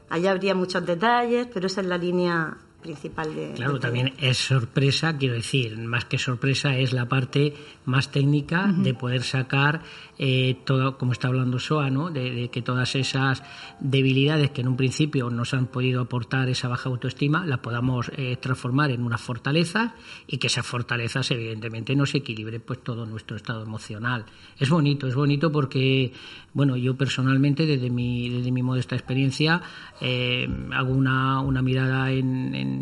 [0.09, 3.53] Allá habría muchos detalles, pero esa es la línea principal de...
[3.55, 7.53] Claro, de- también es sorpresa, quiero decir, más que sorpresa es la parte
[7.85, 9.83] más técnica de poder sacar
[10.19, 12.11] eh, todo, como está hablando Soa, ¿no?
[12.11, 13.43] De, de que todas esas
[13.81, 18.37] debilidades que en un principio nos han podido aportar esa baja autoestima, las podamos eh,
[18.41, 19.93] transformar en unas fortalezas
[20.27, 24.25] y que esas fortalezas evidentemente nos equilibren pues todo nuestro estado emocional.
[24.59, 26.13] Es bonito, es bonito porque,
[26.55, 29.61] bueno, yo personalmente desde mi, desde mi modesta experiencia
[30.01, 32.76] eh, hago una, una mirada en- en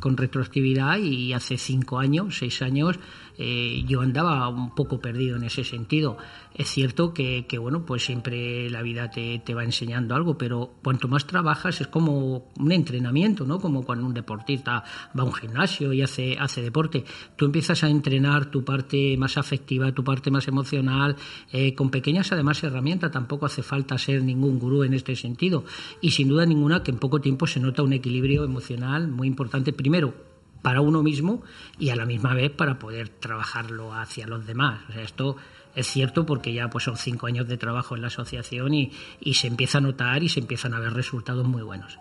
[0.00, 2.98] con retroactividad y hace cinco años, seis años,
[3.38, 6.18] eh, yo andaba un poco perdido en ese sentido.
[6.54, 10.72] Es cierto que, que, bueno, pues siempre la vida te, te va enseñando algo, pero
[10.82, 13.60] cuanto más trabajas es como un entrenamiento, ¿no?
[13.60, 14.82] Como cuando un deportista
[15.16, 17.04] va a un gimnasio y hace, hace deporte.
[17.36, 21.14] Tú empiezas a entrenar tu parte más afectiva, tu parte más emocional,
[21.52, 23.12] eh, con pequeñas además herramientas.
[23.12, 25.64] Tampoco hace falta ser ningún gurú en este sentido.
[26.00, 29.72] Y sin duda ninguna que en poco tiempo se nota un equilibrio emocional muy importante.
[29.72, 30.14] Primero,
[30.62, 31.42] para uno mismo
[31.78, 34.80] y a la misma vez para poder trabajarlo hacia los demás.
[34.88, 35.36] O sea, esto
[35.74, 39.34] es cierto porque ya pues son cinco años de trabajo en la asociación y, y
[39.34, 41.98] se empieza a notar y se empiezan a ver resultados muy buenos.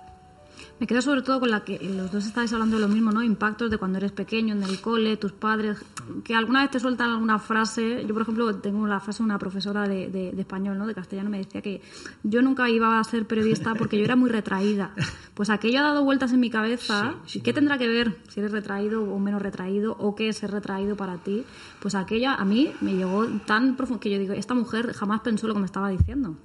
[0.79, 3.23] Me quedo sobre todo con la que los dos estáis hablando de lo mismo, ¿no?
[3.23, 5.83] Impactos de cuando eres pequeño, en el cole, tus padres,
[6.23, 8.05] que alguna vez te sueltan alguna frase.
[8.05, 10.85] Yo, por ejemplo, tengo la frase de una profesora de, de- de español, ¿no?
[10.85, 11.81] De castellano, me decía que
[12.21, 14.91] yo nunca iba a ser periodista porque yo era muy retraída.
[15.33, 17.15] Pues aquello ha dado vueltas en mi cabeza.
[17.43, 20.95] ¿Qué tendrá que ver si eres retraído o menos retraído o qué es ser retraído
[20.95, 21.43] para ti?
[21.81, 25.47] Pues aquella a mí me llegó tan profundo que yo digo, esta mujer jamás pensó
[25.47, 26.35] lo que me estaba diciendo.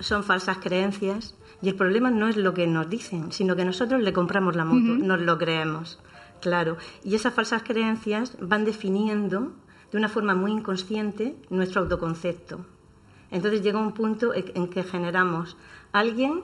[0.00, 4.02] son falsas creencias y el problema no es lo que nos dicen, sino que nosotros
[4.02, 5.98] le compramos la moto, nos lo creemos.
[6.40, 9.52] Claro, y esas falsas creencias van definiendo
[9.90, 12.66] de una forma muy inconsciente nuestro autoconcepto.
[13.30, 15.56] Entonces llega un punto en en que generamos
[15.92, 16.42] alguien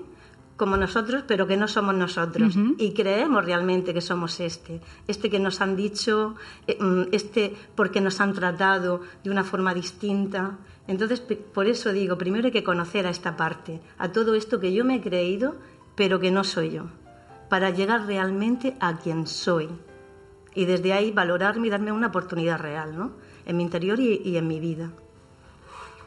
[0.56, 2.54] como nosotros, pero que no somos nosotros.
[2.78, 4.80] Y creemos realmente que somos este.
[5.08, 9.74] Este que nos han dicho, eh, mm, este porque nos han tratado de una forma
[9.74, 10.58] distinta.
[10.86, 14.72] Entonces, por eso digo, primero hay que conocer a esta parte, a todo esto que
[14.72, 15.56] yo me he creído,
[15.94, 16.86] pero que no soy yo,
[17.48, 19.68] para llegar realmente a quien soy.
[20.54, 23.12] Y desde ahí valorarme y darme una oportunidad real, ¿no?
[23.46, 24.92] En mi interior y, y en mi vida.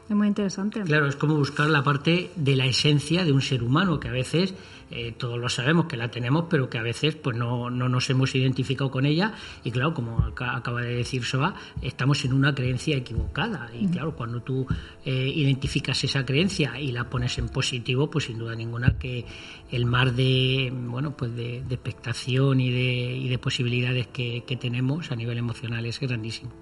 [0.08, 0.82] Es muy interesante.
[0.82, 4.12] Claro, es como buscar la parte de la esencia de un ser humano, que a
[4.12, 4.54] veces
[4.92, 8.08] eh, todos lo sabemos que la tenemos, pero que a veces pues no, no nos
[8.08, 9.34] hemos identificado con ella.
[9.64, 13.68] Y claro, como aca- acaba de decir Soa, estamos en una creencia equivocada.
[13.76, 14.64] Y claro, cuando tú
[15.04, 19.24] eh, identificas esa creencia y la pones en positivo, pues sin duda ninguna que
[19.72, 24.56] el mar de bueno pues de, de expectación y de, y de posibilidades que, que
[24.56, 26.52] tenemos a nivel emocional es grandísimo.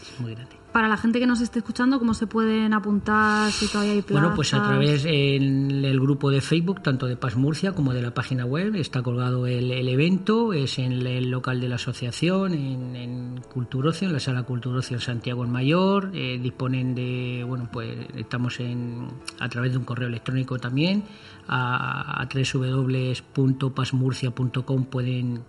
[0.00, 0.56] Es muy grande.
[0.72, 3.50] Para la gente que nos esté escuchando, ¿cómo se pueden apuntar?
[3.50, 4.22] Si todavía hay plazas.
[4.22, 8.02] Bueno, pues a través en el grupo de Facebook, tanto de Paz Murcia como de
[8.02, 12.54] la página web, está colgado el, el evento, es en el local de la asociación,
[12.54, 17.68] en, en Culturocio, en la sala Culturocio en Santiago el Mayor, eh, disponen de, bueno,
[17.72, 19.08] pues estamos en,
[19.40, 21.02] a través de un correo electrónico también,
[21.48, 25.42] a, a www.pasmurcia.com pueden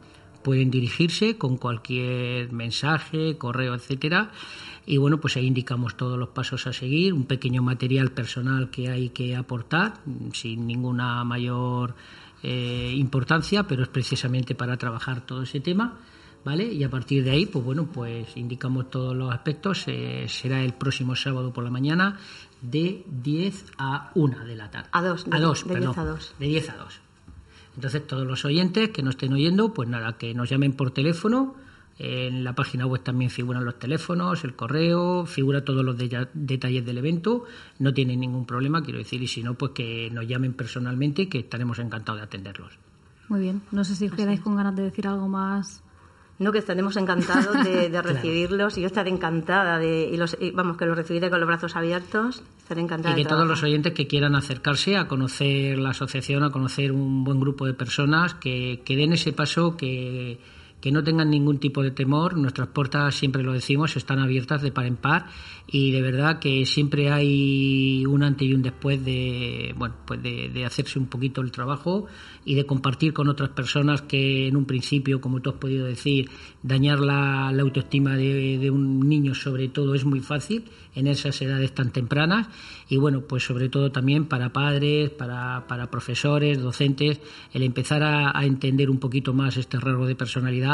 [0.44, 4.32] pueden dirigirse con cualquier mensaje, correo, etcétera.
[4.86, 8.90] Y bueno, pues ahí indicamos todos los pasos a seguir, un pequeño material personal que
[8.90, 9.94] hay que aportar,
[10.34, 11.94] sin ninguna mayor
[12.44, 16.00] eh, importancia, pero es precisamente para trabajar todo ese tema.
[16.44, 16.74] ¿Vale?
[16.74, 19.84] Y a partir de ahí, pues bueno, pues indicamos todos los aspectos.
[19.86, 22.18] Eh, será el próximo sábado por la mañana
[22.64, 24.90] de 10 a 1 de la tarde.
[24.92, 25.94] A dos, de- a 2, de perdón.
[25.94, 26.34] 10 a 2.
[26.40, 27.00] De 10 a 2.
[27.76, 31.56] Entonces, todos los oyentes que nos estén oyendo, pues nada, que nos llamen por teléfono.
[32.00, 36.84] En la página web también figuran los teléfonos, el correo, figura todos los de- detalles
[36.86, 37.46] del evento.
[37.80, 41.40] No tienen ningún problema, quiero decir, y si no, pues que nos llamen personalmente, que
[41.40, 42.72] estaremos encantados de atenderlos.
[43.30, 43.62] Muy bien.
[43.72, 45.84] No sé si os quedáis con ganas de decir algo más.
[46.42, 50.50] No, que estaremos encantados de, de recibirlos y yo estaré encantada de, y los, y
[50.50, 52.42] vamos, que los recibiré con los brazos abiertos.
[52.58, 56.44] Estaré encantada Y que de todos los oyentes que quieran acercarse a conocer la asociación,
[56.44, 60.40] a conocer un buen grupo de personas, que, que den ese paso que,
[60.82, 62.36] que no tengan ningún tipo de temor.
[62.36, 65.28] Nuestras puertas, siempre lo decimos, están abiertas de par en par
[65.68, 70.66] y de verdad que siempre hay un antes y un después de, bueno, pues de,
[70.66, 72.08] hacerse un poquito el trabajo
[72.44, 76.30] y de compartir con otras personas que en un principio, como tú has podido decir,
[76.64, 80.66] dañar la, autoestima de, de un niño sobre todo es muy fácil
[80.96, 82.48] en esas edades tan tempranas
[82.90, 87.22] y bueno, pues sobre todo también para padres, para, para profesores, docentes,
[87.54, 90.71] el empezar a, a entender un poquito más este rasgo de personalidad,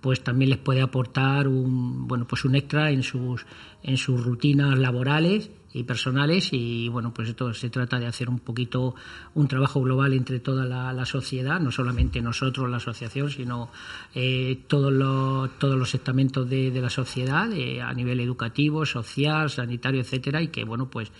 [0.00, 3.46] pues también les puede aportar un, bueno, pues un extra en sus,
[3.82, 6.52] en sus rutinas laborales y personales.
[6.52, 8.94] Y bueno pues esto se trata de hacer un poquito
[9.34, 13.70] un trabajo global entre toda la, sociedad no solamente nosotros la asociación sino
[14.14, 19.48] eh, todos los todos los estamentos de, de la sociedad eh, a nivel educativo social
[19.48, 21.10] sanitario etcétera y que bueno pues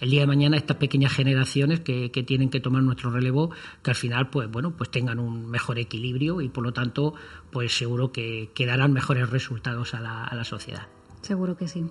[0.00, 3.50] el día de mañana estas pequeñas generaciones que, que tienen que tomar nuestro relevo
[3.82, 7.14] que al final pues bueno pues tengan un mejor equilibrio y por lo tanto
[7.50, 10.88] pues seguro que, que darán mejores resultados a la, a la sociedad
[11.26, 11.84] Seguro que sí.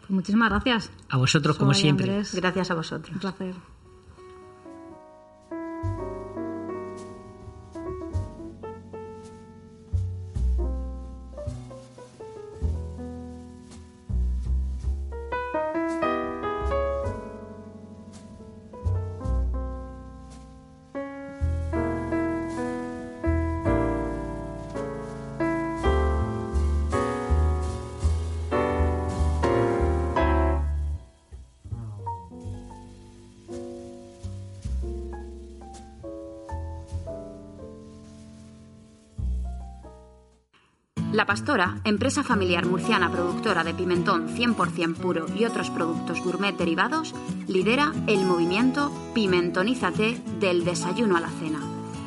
[0.00, 0.90] Pues muchísimas gracias.
[1.10, 2.34] a vosotros como siempre Andrés.
[2.34, 3.12] Gracias a vosotros.
[3.12, 3.54] Un placer.
[41.14, 47.14] La Pastora, empresa familiar murciana productora de pimentón 100% puro y otros productos gourmet derivados,
[47.46, 51.60] lidera el movimiento Pimentonízate del desayuno a la cena,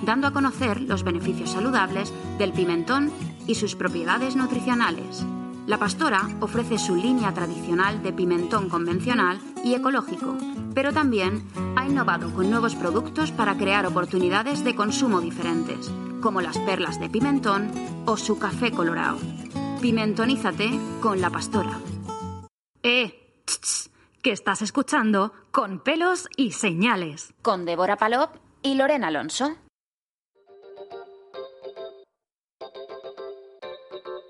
[0.03, 3.09] dando a conocer los beneficios saludables del pimentón
[3.47, 5.25] y sus propiedades nutricionales.
[5.67, 10.35] La Pastora ofrece su línea tradicional de pimentón convencional y ecológico,
[10.73, 11.43] pero también
[11.77, 15.89] ha innovado con nuevos productos para crear oportunidades de consumo diferentes,
[16.27, 17.71] como las perlas de pimentón
[18.05, 19.17] o su café colorado.
[19.79, 21.79] Pimentonízate con la Pastora.
[22.83, 23.89] Eh, ch, ch,
[24.21, 27.33] que estás escuchando con pelos y señales.
[27.41, 29.55] Con Débora Palop y Lorena Alonso.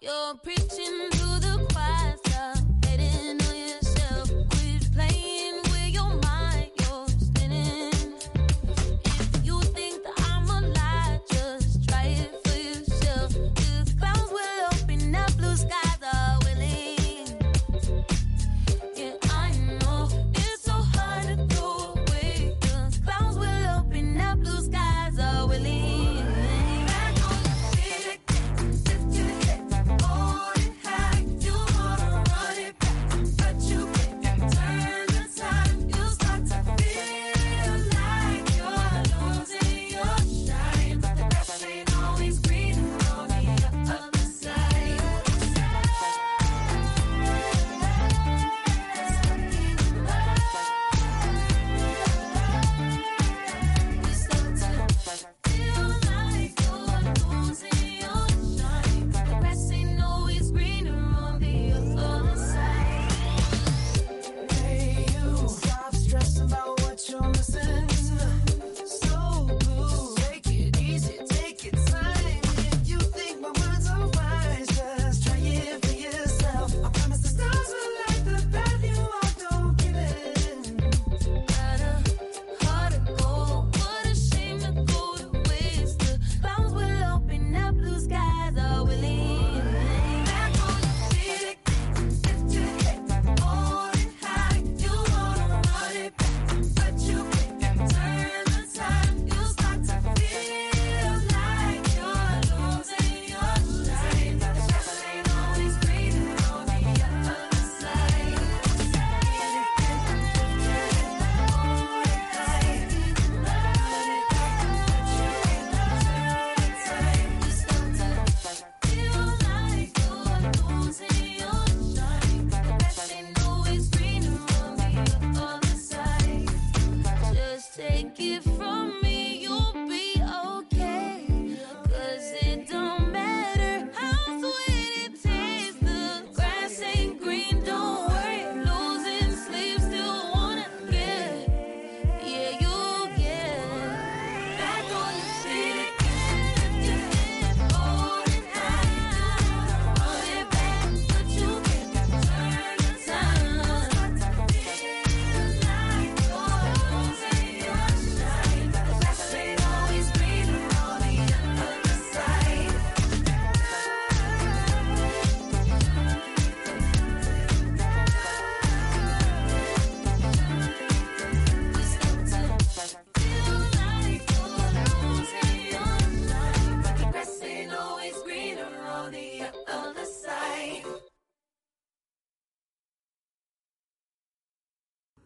[0.03, 1.16] You're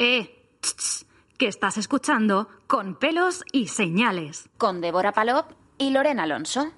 [0.04, 1.06] Eh, tss,
[1.38, 4.50] que estás escuchando con pelos y señales.
[4.58, 6.72] Con Débora Palop y Lorena Alonso.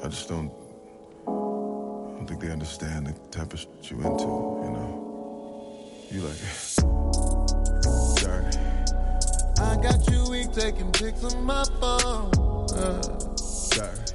[0.00, 0.52] I just don't,
[1.26, 4.28] I don't think they understand the type of shit you into,
[4.62, 6.06] you know.
[6.12, 6.38] You like
[8.20, 8.58] dirty.
[9.58, 12.30] I got you weak taking pics on my phone.
[12.70, 13.02] Uh,
[13.70, 14.14] Dirty.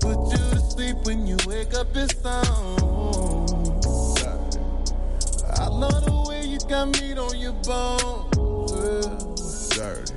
[0.00, 2.76] put you to sleep when you wake up it's on.
[4.18, 4.58] Dirty.
[5.62, 8.72] I love the way you got meat on your bones.
[9.76, 9.94] Yeah.
[9.94, 10.14] Dirty.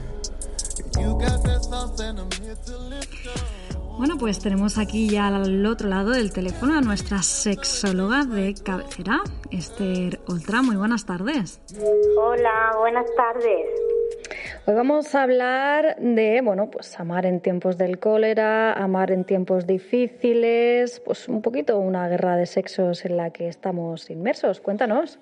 [1.00, 3.98] You got that sauce and I'm here to lift up.
[3.98, 9.22] Bueno, pues tenemos aquí ya al otro lado del teléfono a nuestra sexóloga de cabecera,
[9.50, 10.62] Esther Oltra.
[10.62, 11.60] Muy buenas tardes.
[12.16, 13.87] Hola, buenas tardes.
[14.70, 19.66] Hoy vamos a hablar de, bueno, pues amar en tiempos del cólera, amar en tiempos
[19.66, 24.60] difíciles, pues un poquito una guerra de sexos en la que estamos inmersos.
[24.60, 25.20] Cuéntanos.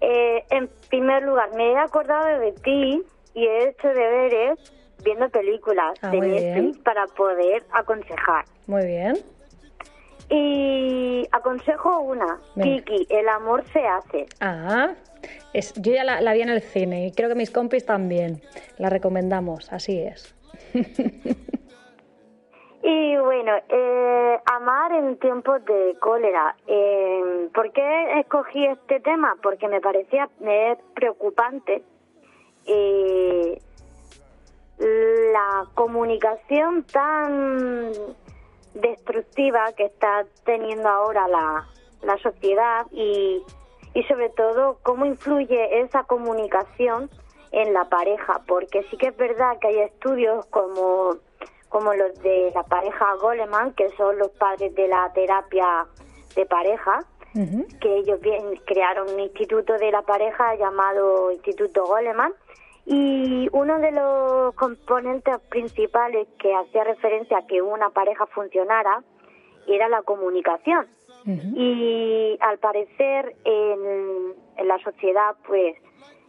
[0.00, 3.02] Eh, en primer lugar, me he acordado de ti
[3.34, 6.82] y he hecho deberes viendo películas Ah, de Netflix bien.
[6.84, 8.44] para poder aconsejar.
[8.68, 9.16] Muy bien.
[10.34, 12.82] Y aconsejo una, Venga.
[12.84, 14.26] Kiki, el amor se hace.
[14.40, 14.94] Ah,
[15.52, 18.40] es, yo ya la, la vi en el cine y creo que mis compis también.
[18.78, 20.34] La recomendamos, así es.
[22.82, 26.56] Y bueno, eh, amar en tiempos de cólera.
[26.66, 29.36] Eh, ¿Por qué escogí este tema?
[29.40, 31.84] Porque me parecía me es preocupante
[32.66, 33.60] eh,
[34.78, 37.92] la comunicación tan
[38.74, 41.68] destructiva que está teniendo ahora la,
[42.02, 43.42] la sociedad y,
[43.94, 47.10] y sobre todo cómo influye esa comunicación
[47.52, 51.16] en la pareja, porque sí que es verdad que hay estudios como,
[51.68, 55.86] como los de la pareja Goleman, que son los padres de la terapia
[56.34, 57.04] de pareja,
[57.80, 62.34] que ellos bien crearon un instituto de la pareja llamado Instituto Goleman
[62.84, 69.02] y uno de los componentes principales que hacía referencia a que una pareja funcionara
[69.66, 70.86] era la comunicación.
[71.24, 75.76] Y al parecer en, en la sociedad pues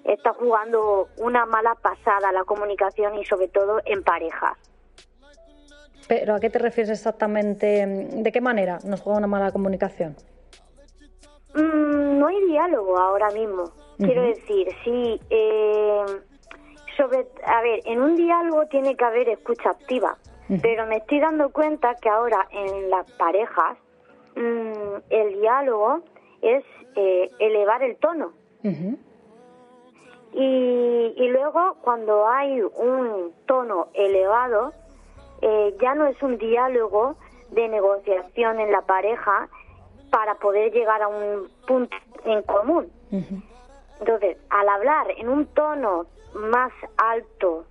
[0.03, 4.55] está jugando una mala pasada la comunicación y sobre todo en parejas.
[6.07, 7.85] Pero ¿a qué te refieres exactamente?
[7.87, 10.15] ¿De qué manera nos juega una mala comunicación?
[11.55, 13.71] Mm, no hay diálogo ahora mismo.
[13.97, 15.19] Quiero decir, sí.
[15.29, 16.05] eh,
[16.97, 20.17] sobre, a ver, en un diálogo tiene que haber escucha activa,
[20.61, 23.77] pero me estoy dando cuenta que ahora en las parejas
[24.35, 26.01] mm, el diálogo
[26.41, 26.63] es
[26.95, 28.33] eh, elevar el tono.
[30.33, 34.73] Y, y luego cuando hay un tono elevado,
[35.41, 37.15] eh, ya no es un diálogo
[37.51, 39.49] de negociación en la pareja
[40.09, 42.91] para poder llegar a un punto en común.
[44.05, 47.65] Entonces, al hablar en un tono más alto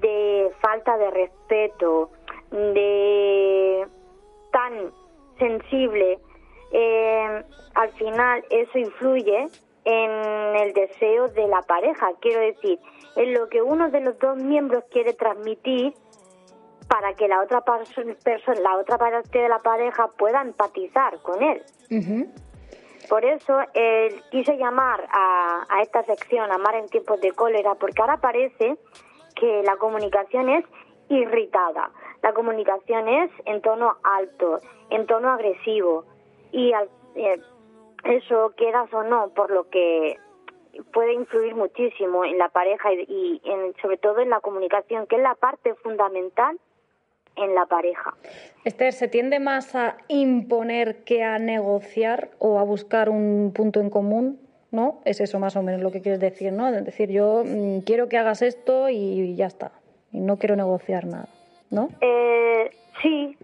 [0.00, 2.10] de falta de respeto,
[2.50, 3.86] de
[4.52, 4.92] tan
[5.38, 6.18] sensible,
[6.72, 7.42] eh,
[7.74, 9.46] al final eso influye
[9.84, 10.10] en
[10.56, 12.10] el deseo de la pareja.
[12.20, 12.78] Quiero decir,
[13.16, 15.94] en lo que uno de los dos miembros quiere transmitir
[16.86, 18.14] para que la otra persona,
[18.62, 21.62] la otra parte de la pareja pueda empatizar con él.
[23.08, 28.00] Por eso eh, quise llamar a, a esta sección Amar en tiempos de cólera, porque
[28.02, 28.76] ahora parece
[29.34, 30.64] que la comunicación es
[31.08, 31.90] irritada,
[32.22, 36.04] la comunicación es en tono alto, en tono agresivo,
[36.52, 37.40] y al- eh,
[38.04, 40.18] eso, quieras o no, por lo que
[40.92, 45.16] puede influir muchísimo en la pareja y, y en- sobre todo en la comunicación, que
[45.16, 46.58] es la parte fundamental
[47.38, 48.14] en la pareja.
[48.64, 53.90] Esther, ¿se tiende más a imponer que a negociar o a buscar un punto en
[53.90, 54.40] común?
[54.70, 55.00] ¿No?
[55.06, 56.68] Es eso más o menos lo que quieres decir, ¿no?
[56.68, 59.72] Es decir, yo mm, quiero que hagas esto y ya está.
[60.12, 61.28] Y no quiero negociar nada,
[61.70, 61.88] ¿no?
[62.02, 62.70] Eh,
[63.00, 63.34] sí,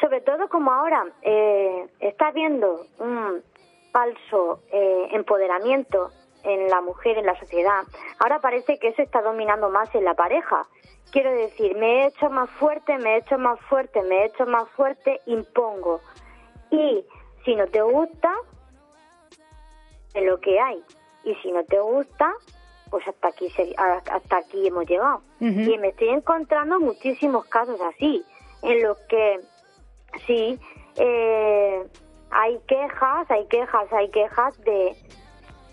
[0.00, 3.42] sobre todo como ahora eh, está habiendo un
[3.92, 6.10] falso eh, empoderamiento
[6.48, 7.82] en la mujer, en la sociedad.
[8.18, 10.66] Ahora parece que eso está dominando más en la pareja.
[11.12, 14.46] Quiero decir, me he hecho más fuerte, me he hecho más fuerte, me he hecho
[14.46, 16.00] más fuerte, impongo.
[16.70, 17.04] Y
[17.44, 18.32] si no te gusta,
[20.14, 20.82] es lo que hay.
[21.24, 22.32] Y si no te gusta,
[22.90, 25.22] pues hasta aquí se- hasta aquí hemos llegado.
[25.74, 28.24] Y me estoy encontrando muchísimos casos así,
[28.62, 29.40] en los que
[30.26, 30.58] sí
[30.96, 31.84] eh,
[32.30, 34.96] hay quejas, hay quejas, hay quejas de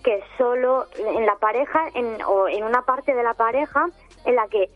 [0.06, 3.88] que solo en la pareja en, o en una parte de la pareja
[4.24, 4.70] en la que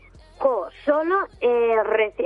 [0.84, 1.76] solo eh,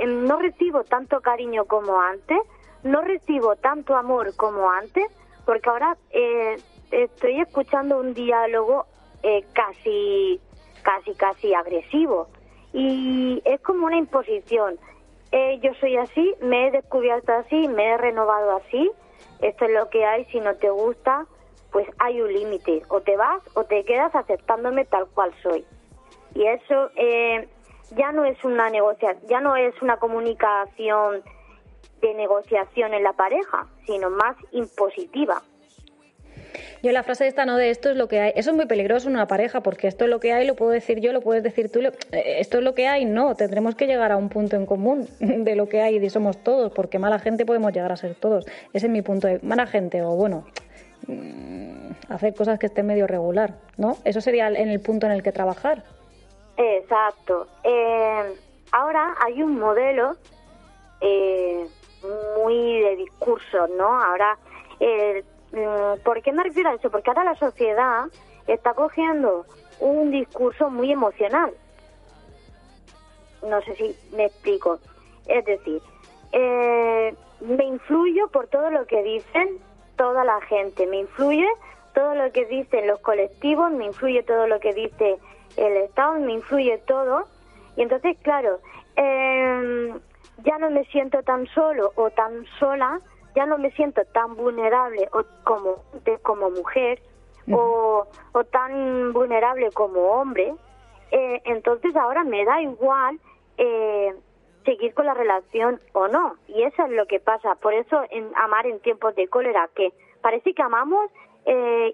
[0.07, 2.39] no recibo tanto cariño como antes,
[2.81, 5.05] no recibo tanto amor como antes,
[5.45, 6.57] porque ahora eh,
[6.89, 8.87] estoy escuchando un diálogo
[9.21, 10.39] eh, casi,
[10.81, 12.27] casi, casi agresivo.
[12.73, 14.79] Y es como una imposición.
[15.31, 18.89] Eh, yo soy así, me he descubierto así, me he renovado así,
[19.41, 21.27] esto es lo que hay, si no te gusta,
[21.75, 25.65] pues hay un límite, o te vas o te quedas aceptándome tal cual soy.
[26.33, 27.49] Y eso eh,
[27.97, 31.21] ya no es una negociación, ya no es una comunicación
[31.99, 35.41] de negociación en la pareja, sino más impositiva.
[36.81, 37.57] Yo la frase esta, ¿no?
[37.57, 38.31] De esto es lo que hay.
[38.37, 40.71] Eso es muy peligroso en una pareja, porque esto es lo que hay, lo puedo
[40.71, 41.81] decir yo, lo puedes decir tú.
[41.81, 43.35] lo- eh, Esto es lo que hay, no.
[43.35, 46.71] Tendremos que llegar a un punto en común de lo que hay y somos todos,
[46.71, 48.45] porque mala gente podemos llegar a ser todos.
[48.71, 50.45] Ese es mi punto de mala gente, o bueno,
[52.09, 53.97] hacer cosas que estén medio regular, ¿no?
[54.05, 55.83] Eso sería en el punto en el que trabajar.
[56.57, 57.47] Exacto.
[57.63, 58.33] Eh,
[58.71, 60.15] ahora hay un modelo
[61.01, 61.67] eh,
[62.37, 63.87] muy de discurso, ¿no?
[64.01, 64.37] Ahora,
[64.79, 66.89] eh, mm, ¿por qué me refiero a eso?
[66.89, 68.05] Porque ahora la sociedad
[68.47, 69.45] está cogiendo
[69.79, 71.51] un discurso muy emocional.
[73.47, 74.79] No sé si me explico.
[75.27, 75.81] Es decir,
[76.31, 79.59] eh, me influyo por todo lo que dicen
[79.95, 81.47] toda la gente, me influye
[81.93, 85.17] todo lo que dicen los colectivos, me influye todo lo que dice
[85.57, 87.23] el Estado, me influye todo.
[87.77, 88.59] Y entonces, claro,
[88.97, 89.93] eh,
[90.43, 92.99] ya no me siento tan solo o tan sola,
[93.35, 97.01] ya no me siento tan vulnerable o como, de- como mujer
[97.51, 100.53] o, o tan vulnerable como hombre.
[101.11, 103.19] Eh, entonces ahora me da igual
[103.57, 104.13] eh,
[104.65, 106.35] seguir con la relación o no.
[106.47, 107.55] Y eso es lo que pasa.
[107.55, 111.09] Por eso en amar en tiempos de cólera, que parece que amamos
[111.45, 111.93] eh,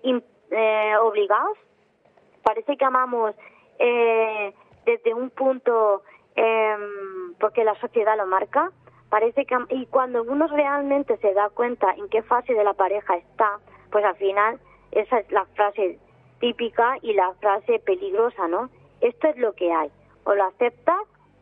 [0.51, 1.57] eh, obligados,
[2.43, 3.35] parece que amamos
[3.79, 4.53] eh,
[4.85, 6.03] desde un punto
[6.35, 8.71] em, porque la sociedad lo marca.
[9.09, 13.17] Parece que y cuando uno realmente se da cuenta en qué fase de la pareja
[13.17, 13.59] está,
[13.91, 14.59] pues al final
[14.91, 15.99] esa es la frase
[16.39, 18.69] típica y la frase peligrosa, ¿no?
[19.01, 19.91] Esto es lo que hay,
[20.23, 21.01] o lo aceptas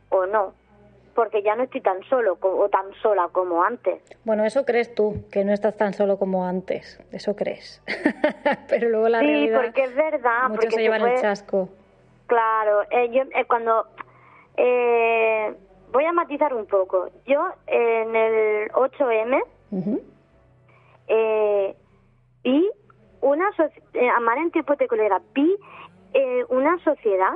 [0.09, 0.53] o no,
[1.15, 4.01] porque ya no estoy tan solo o tan sola como antes.
[4.23, 6.99] Bueno, eso crees tú, que no estás tan solo como antes.
[7.11, 7.81] Eso crees.
[8.69, 9.61] Pero luego la sí, realidad.
[9.63, 11.69] porque es verdad, muchos porque se llevan el puede- chasco.
[12.27, 13.85] Claro, eh, yo eh, cuando
[14.57, 15.53] eh,
[15.91, 17.09] voy a matizar un poco.
[17.25, 19.41] Yo en el 8M
[19.71, 20.01] Ujú.
[21.07, 21.75] eh,
[22.43, 22.69] vi
[23.21, 23.49] una
[23.93, 25.57] eh, amar en tiempos de cólera, vi
[26.13, 27.33] eh, una sociedad,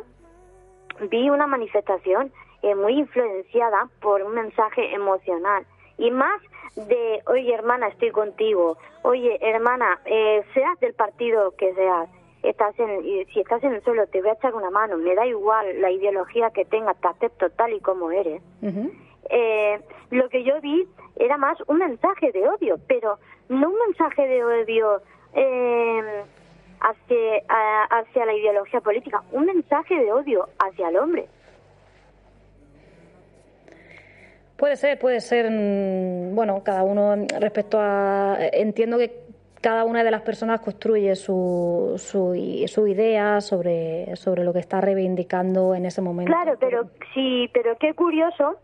[1.09, 2.31] vi una manifestación
[2.63, 5.65] eh, muy influenciada por un mensaje emocional.
[5.97, 6.41] Y más
[6.75, 12.09] de oye hermana estoy contigo, oye hermana eh, seas del partido que seas,
[12.41, 15.25] estás en, si estás en el suelo te voy a echar una mano, me da
[15.25, 18.41] igual la ideología que tengas, te acepto tal y como eres
[19.29, 24.27] eh, lo que yo vi era más un mensaje de odio, pero no un mensaje
[24.27, 25.01] de odio
[25.33, 26.23] eh,
[26.81, 31.27] hacia, a- hacia la ideología política, un mensaje de odio hacia el hombre.
[34.63, 35.51] Puede ser, puede ser.
[35.51, 38.37] mm, Bueno, cada uno respecto a.
[38.53, 39.11] Entiendo que
[39.59, 44.79] cada una de las personas construye su, su, su idea sobre, sobre lo que está
[44.79, 46.31] reivindicando en ese momento.
[46.31, 48.55] Claro, pero sí, pero qué curioso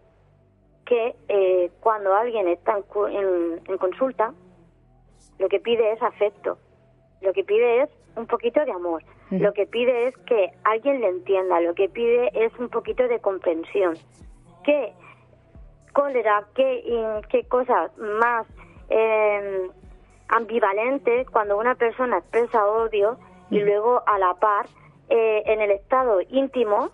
[0.86, 4.34] que eh, cuando alguien está en, en- en consulta,
[5.38, 6.58] lo que pide es afecto,
[7.20, 11.10] lo que pide es un poquito de amor, lo que pide es que alguien le
[11.10, 13.98] entienda, lo que pide es un poquito de comprensión.
[14.64, 14.94] ¿Qué
[15.94, 16.84] cólera, qué,
[17.30, 18.46] qué cosas más
[18.90, 19.70] eh,
[20.28, 23.18] ambivalentes cuando una persona expresa odio
[23.50, 24.68] y luego a la par
[25.10, 26.90] eh, en el estado íntimo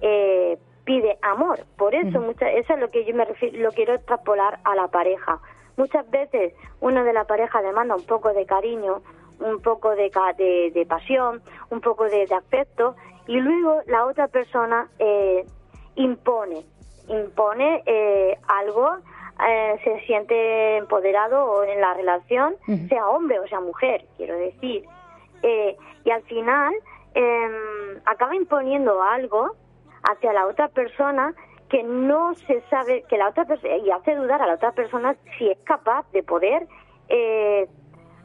[0.00, 1.60] eh, pide amor.
[1.76, 4.88] Por eso, mucha- eso es lo que yo me refiero, lo quiero extrapolar a la
[4.88, 5.38] pareja.
[5.76, 9.02] Muchas veces uno de la pareja demanda un poco de cariño,
[9.38, 12.96] un poco de, de, de pasión, un poco de, de afecto
[13.26, 15.44] y luego la otra persona eh,
[15.94, 16.64] impone,
[17.10, 18.88] impone eh, algo,
[19.48, 22.54] eh, se siente empoderado en la relación,
[22.88, 24.84] sea hombre o sea mujer, quiero decir.
[25.42, 26.74] Eh, y al final
[27.14, 29.54] em, acaba imponiendo algo
[30.10, 31.34] hacia la otra persona
[31.68, 33.46] que no se sabe que la otra
[33.84, 36.66] y hace dudar a la otra persona si es capaz de poder
[37.08, 37.68] eh,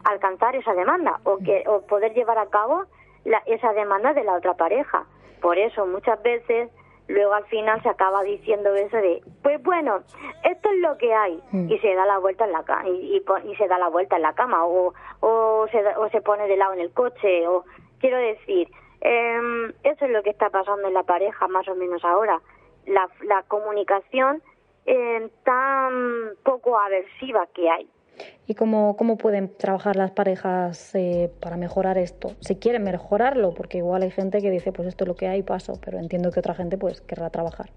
[0.04, 2.84] alcanzar esa demanda o que o poder llevar a cabo
[3.24, 5.06] la- esa demanda de la otra pareja
[5.42, 6.70] por eso muchas veces
[7.08, 10.02] luego al final se acaba diciendo eso de pues bueno
[10.44, 11.70] esto es lo que hay Mm.
[11.72, 13.90] y se da la vuelta en la cama y, y pon- y se da la
[13.90, 16.92] vuelta en la cama o o se da- o se pone de lado en el
[16.94, 17.64] coche o
[18.00, 18.70] quiero decir
[19.02, 22.42] em, eso es lo que está pasando en la pareja más o menos ahora.
[22.88, 24.42] La, la comunicación
[24.88, 27.88] eh, tan poco aversiva que hay
[28.48, 32.30] ¿Y cómo, cómo pueden trabajar las parejas eh, para mejorar esto?
[32.42, 35.42] Si quieren mejorarlo, porque igual hay gente que dice, pues esto es lo que hay,
[35.42, 37.70] paso, pero entiendo que otra gente pues querrá trabajar.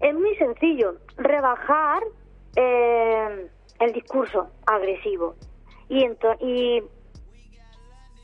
[0.00, 2.02] Es muy sencillo, rebajar
[2.56, 3.48] eh,
[3.80, 5.34] el discurso agresivo
[5.88, 6.06] y,
[6.40, 6.82] y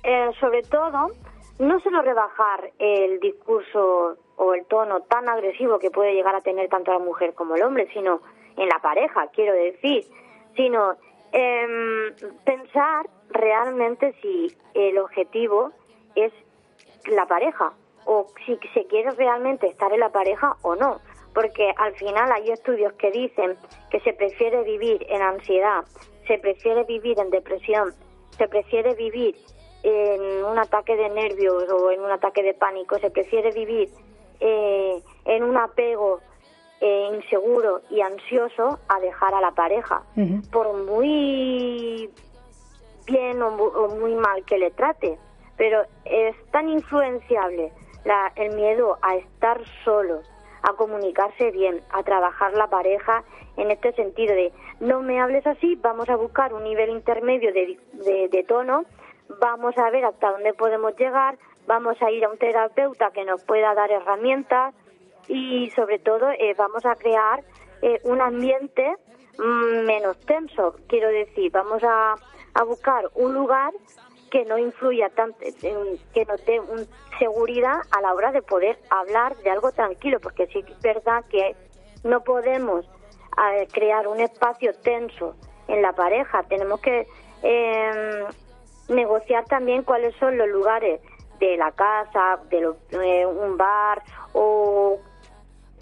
[0.02, 1.10] eh, sobre todo
[1.58, 6.68] no solo rebajar el discurso o el tono tan agresivo que puede llegar a tener
[6.68, 8.20] tanto la mujer como el hombre, sino
[8.56, 10.04] en la pareja, quiero decir,
[10.56, 10.96] sino
[11.32, 15.72] em, pensar realmente si el objetivo
[16.14, 16.32] es
[17.06, 17.72] la pareja
[18.04, 21.00] o si se quiere realmente estar en la pareja o no.
[21.34, 23.56] Porque al final hay estudios que dicen
[23.90, 25.84] que se prefiere vivir en ansiedad,
[26.26, 27.92] se prefiere vivir en depresión,
[28.38, 29.36] se prefiere vivir
[29.82, 33.90] en un ataque de nervios o en un ataque de pánico, se prefiere vivir
[34.40, 36.20] eh, en un apego
[36.80, 40.02] eh, inseguro y ansioso a dejar a la pareja.
[40.50, 42.10] Por muy
[43.06, 45.18] bien o, mu- o muy mal que le trate,
[45.56, 47.72] pero es tan influenciable
[48.04, 50.20] la- el miedo a estar solo,
[50.62, 53.22] a comunicarse bien, a trabajar la pareja
[53.56, 57.78] en este sentido de no me hables así, vamos a buscar un nivel intermedio de,
[57.92, 58.84] de- de tono,
[59.40, 63.42] vamos a ver hasta dónde podemos llegar, vamos a ir a un terapeuta que nos
[63.44, 64.74] pueda dar herramientas
[65.28, 67.42] y sobre todo eh, vamos a crear
[67.82, 68.96] eh, un ambiente
[69.38, 70.76] mm, menos tenso.
[70.88, 72.14] Quiero decir, vamos a,
[72.54, 73.72] a buscar un lugar
[74.30, 76.60] que no influya tanto, en- que nos dé
[77.18, 81.54] seguridad a la hora de poder hablar de algo tranquilo, porque sí es verdad que
[82.04, 82.84] no podemos
[83.52, 85.34] eh, crear un espacio tenso
[85.68, 86.42] en la pareja.
[86.44, 87.06] Tenemos que
[87.42, 88.24] eh,
[88.88, 91.00] negociar también cuáles son los lugares
[91.38, 94.02] de la casa, de lo- eh, un bar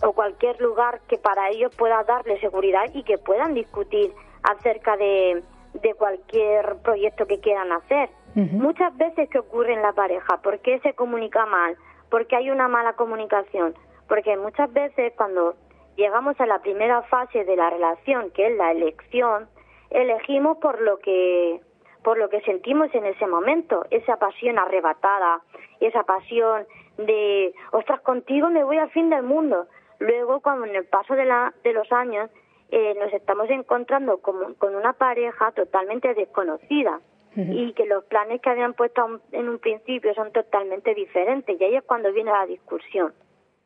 [0.02, 5.42] o cualquier lugar que para ellos pueda darle seguridad y que puedan discutir acerca de,
[5.74, 8.10] de cualquier proyecto que quieran hacer.
[8.34, 11.76] Muchas veces que ocurre en la pareja, ¿por qué se comunica mal?
[12.10, 13.74] Porque hay una mala comunicación.
[14.08, 15.54] Porque muchas veces cuando
[15.96, 19.48] llegamos a la primera fase de la relación, que es la elección,
[19.90, 21.60] elegimos por lo que
[22.02, 25.40] por lo que sentimos en ese momento, esa pasión arrebatada,
[25.80, 26.66] esa pasión
[26.98, 29.66] de, ostras, contigo me voy al fin del mundo.
[29.98, 32.30] Luego, cuando en el paso de, la, de los años
[32.70, 37.00] eh, nos estamos encontrando con, con una pareja totalmente desconocida
[37.36, 41.64] y que los planes que habían puesto un- en un principio son totalmente diferentes y
[41.64, 43.12] ahí es cuando viene la discusión.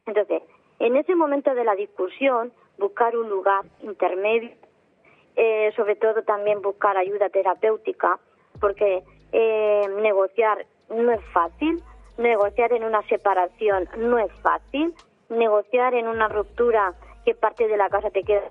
[0.07, 0.43] Entonces,
[0.79, 4.51] en ese momento de la discusión, buscar un lugar intermedio,
[5.37, 8.19] eh, sobre todo también buscar ayuda terapéutica,
[8.61, 9.03] porque
[9.33, 11.83] eh, negociar no es fácil,
[12.17, 14.95] negociar en una separación no es fácil,
[15.29, 18.43] negociar en una ruptura que parte de la casa te queda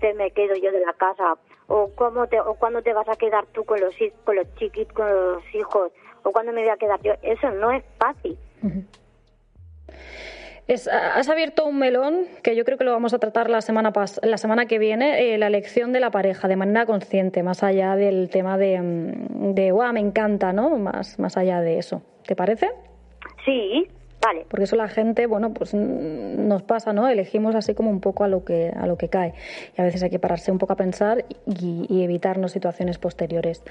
[0.00, 1.34] te me quedo yo de la casa
[1.66, 3.94] o cómo te o cuándo te vas a quedar tú con los
[4.24, 5.90] con los chiquitos con los hijos
[6.22, 8.38] o cuándo me voy a quedar yo eso no es fácil
[10.66, 13.90] Es- has abierto un melón que yo creo que lo vamos a tratar la semana
[13.92, 17.62] pas- la semana que viene, eh, la elección de la pareja de manera consciente, más
[17.62, 20.76] allá del tema de, mm, de "Guau, me encanta, ¿no?
[20.76, 22.02] Más, más allá de eso.
[22.26, 22.68] ¿Te parece?
[23.46, 23.88] Sí,
[24.20, 24.46] vale.
[24.48, 27.08] Porque eso la gente, bueno, pues mm, nos pasa, ¿no?
[27.08, 29.34] Elegimos así como un poco a lo que a lo que cae.
[29.76, 33.62] Y a veces hay que pararse un poco a pensar y, y evitarnos situaciones posteriores.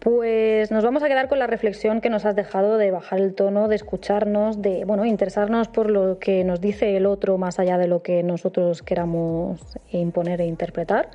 [0.00, 3.34] Pues nos vamos a quedar con la reflexión que nos has dejado de bajar el
[3.34, 7.78] tono, de escucharnos, de, bueno, interesarnos por lo que nos dice el otro más allá
[7.78, 11.10] de lo que nosotros queramos imponer e interpretar.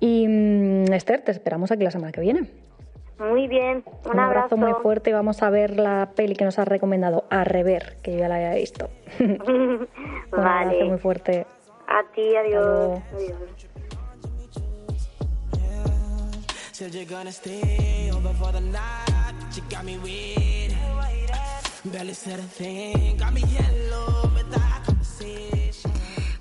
[0.00, 2.59] Y mm, Esther, te esperamos aquí la semana que viene.
[3.20, 6.66] Muy bien un, Un abrazo muy fuerte vamos a ver la peli que nos has
[6.66, 8.90] recomendado, A Rever, que yo ya la había visto.
[9.20, 9.88] Un
[10.32, 11.46] abrazo muy vale fuerte.
[11.86, 13.02] a ti adiós, luego.
[13.14, 13.60] adiós.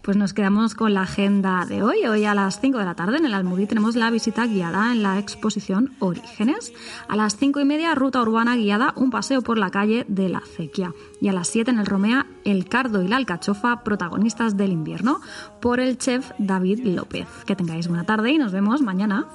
[0.10, 2.08] Pues nos quedamos con la agenda de hoy.
[2.08, 5.04] Hoy a las 5 de la tarde en el Almudí tenemos la visita guiada en
[5.04, 6.74] la exposición Orígenes.
[7.08, 10.40] A las 5 y media, ruta urbana guiada, un paseo por la calle de la
[10.40, 10.96] Acequia.
[11.22, 15.22] Y a las 7 en el Romea, el cardo y la alcachofa, protagonistas del invierno,
[15.62, 17.28] por el chef David López.
[17.46, 19.28] Que tengáis buena tarde y nos vemos mañana.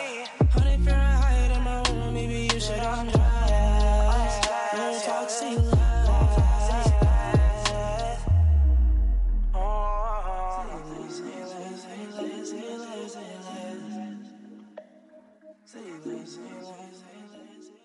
[0.00, 3.19] Honey, fear and hide in my room, maybe you should.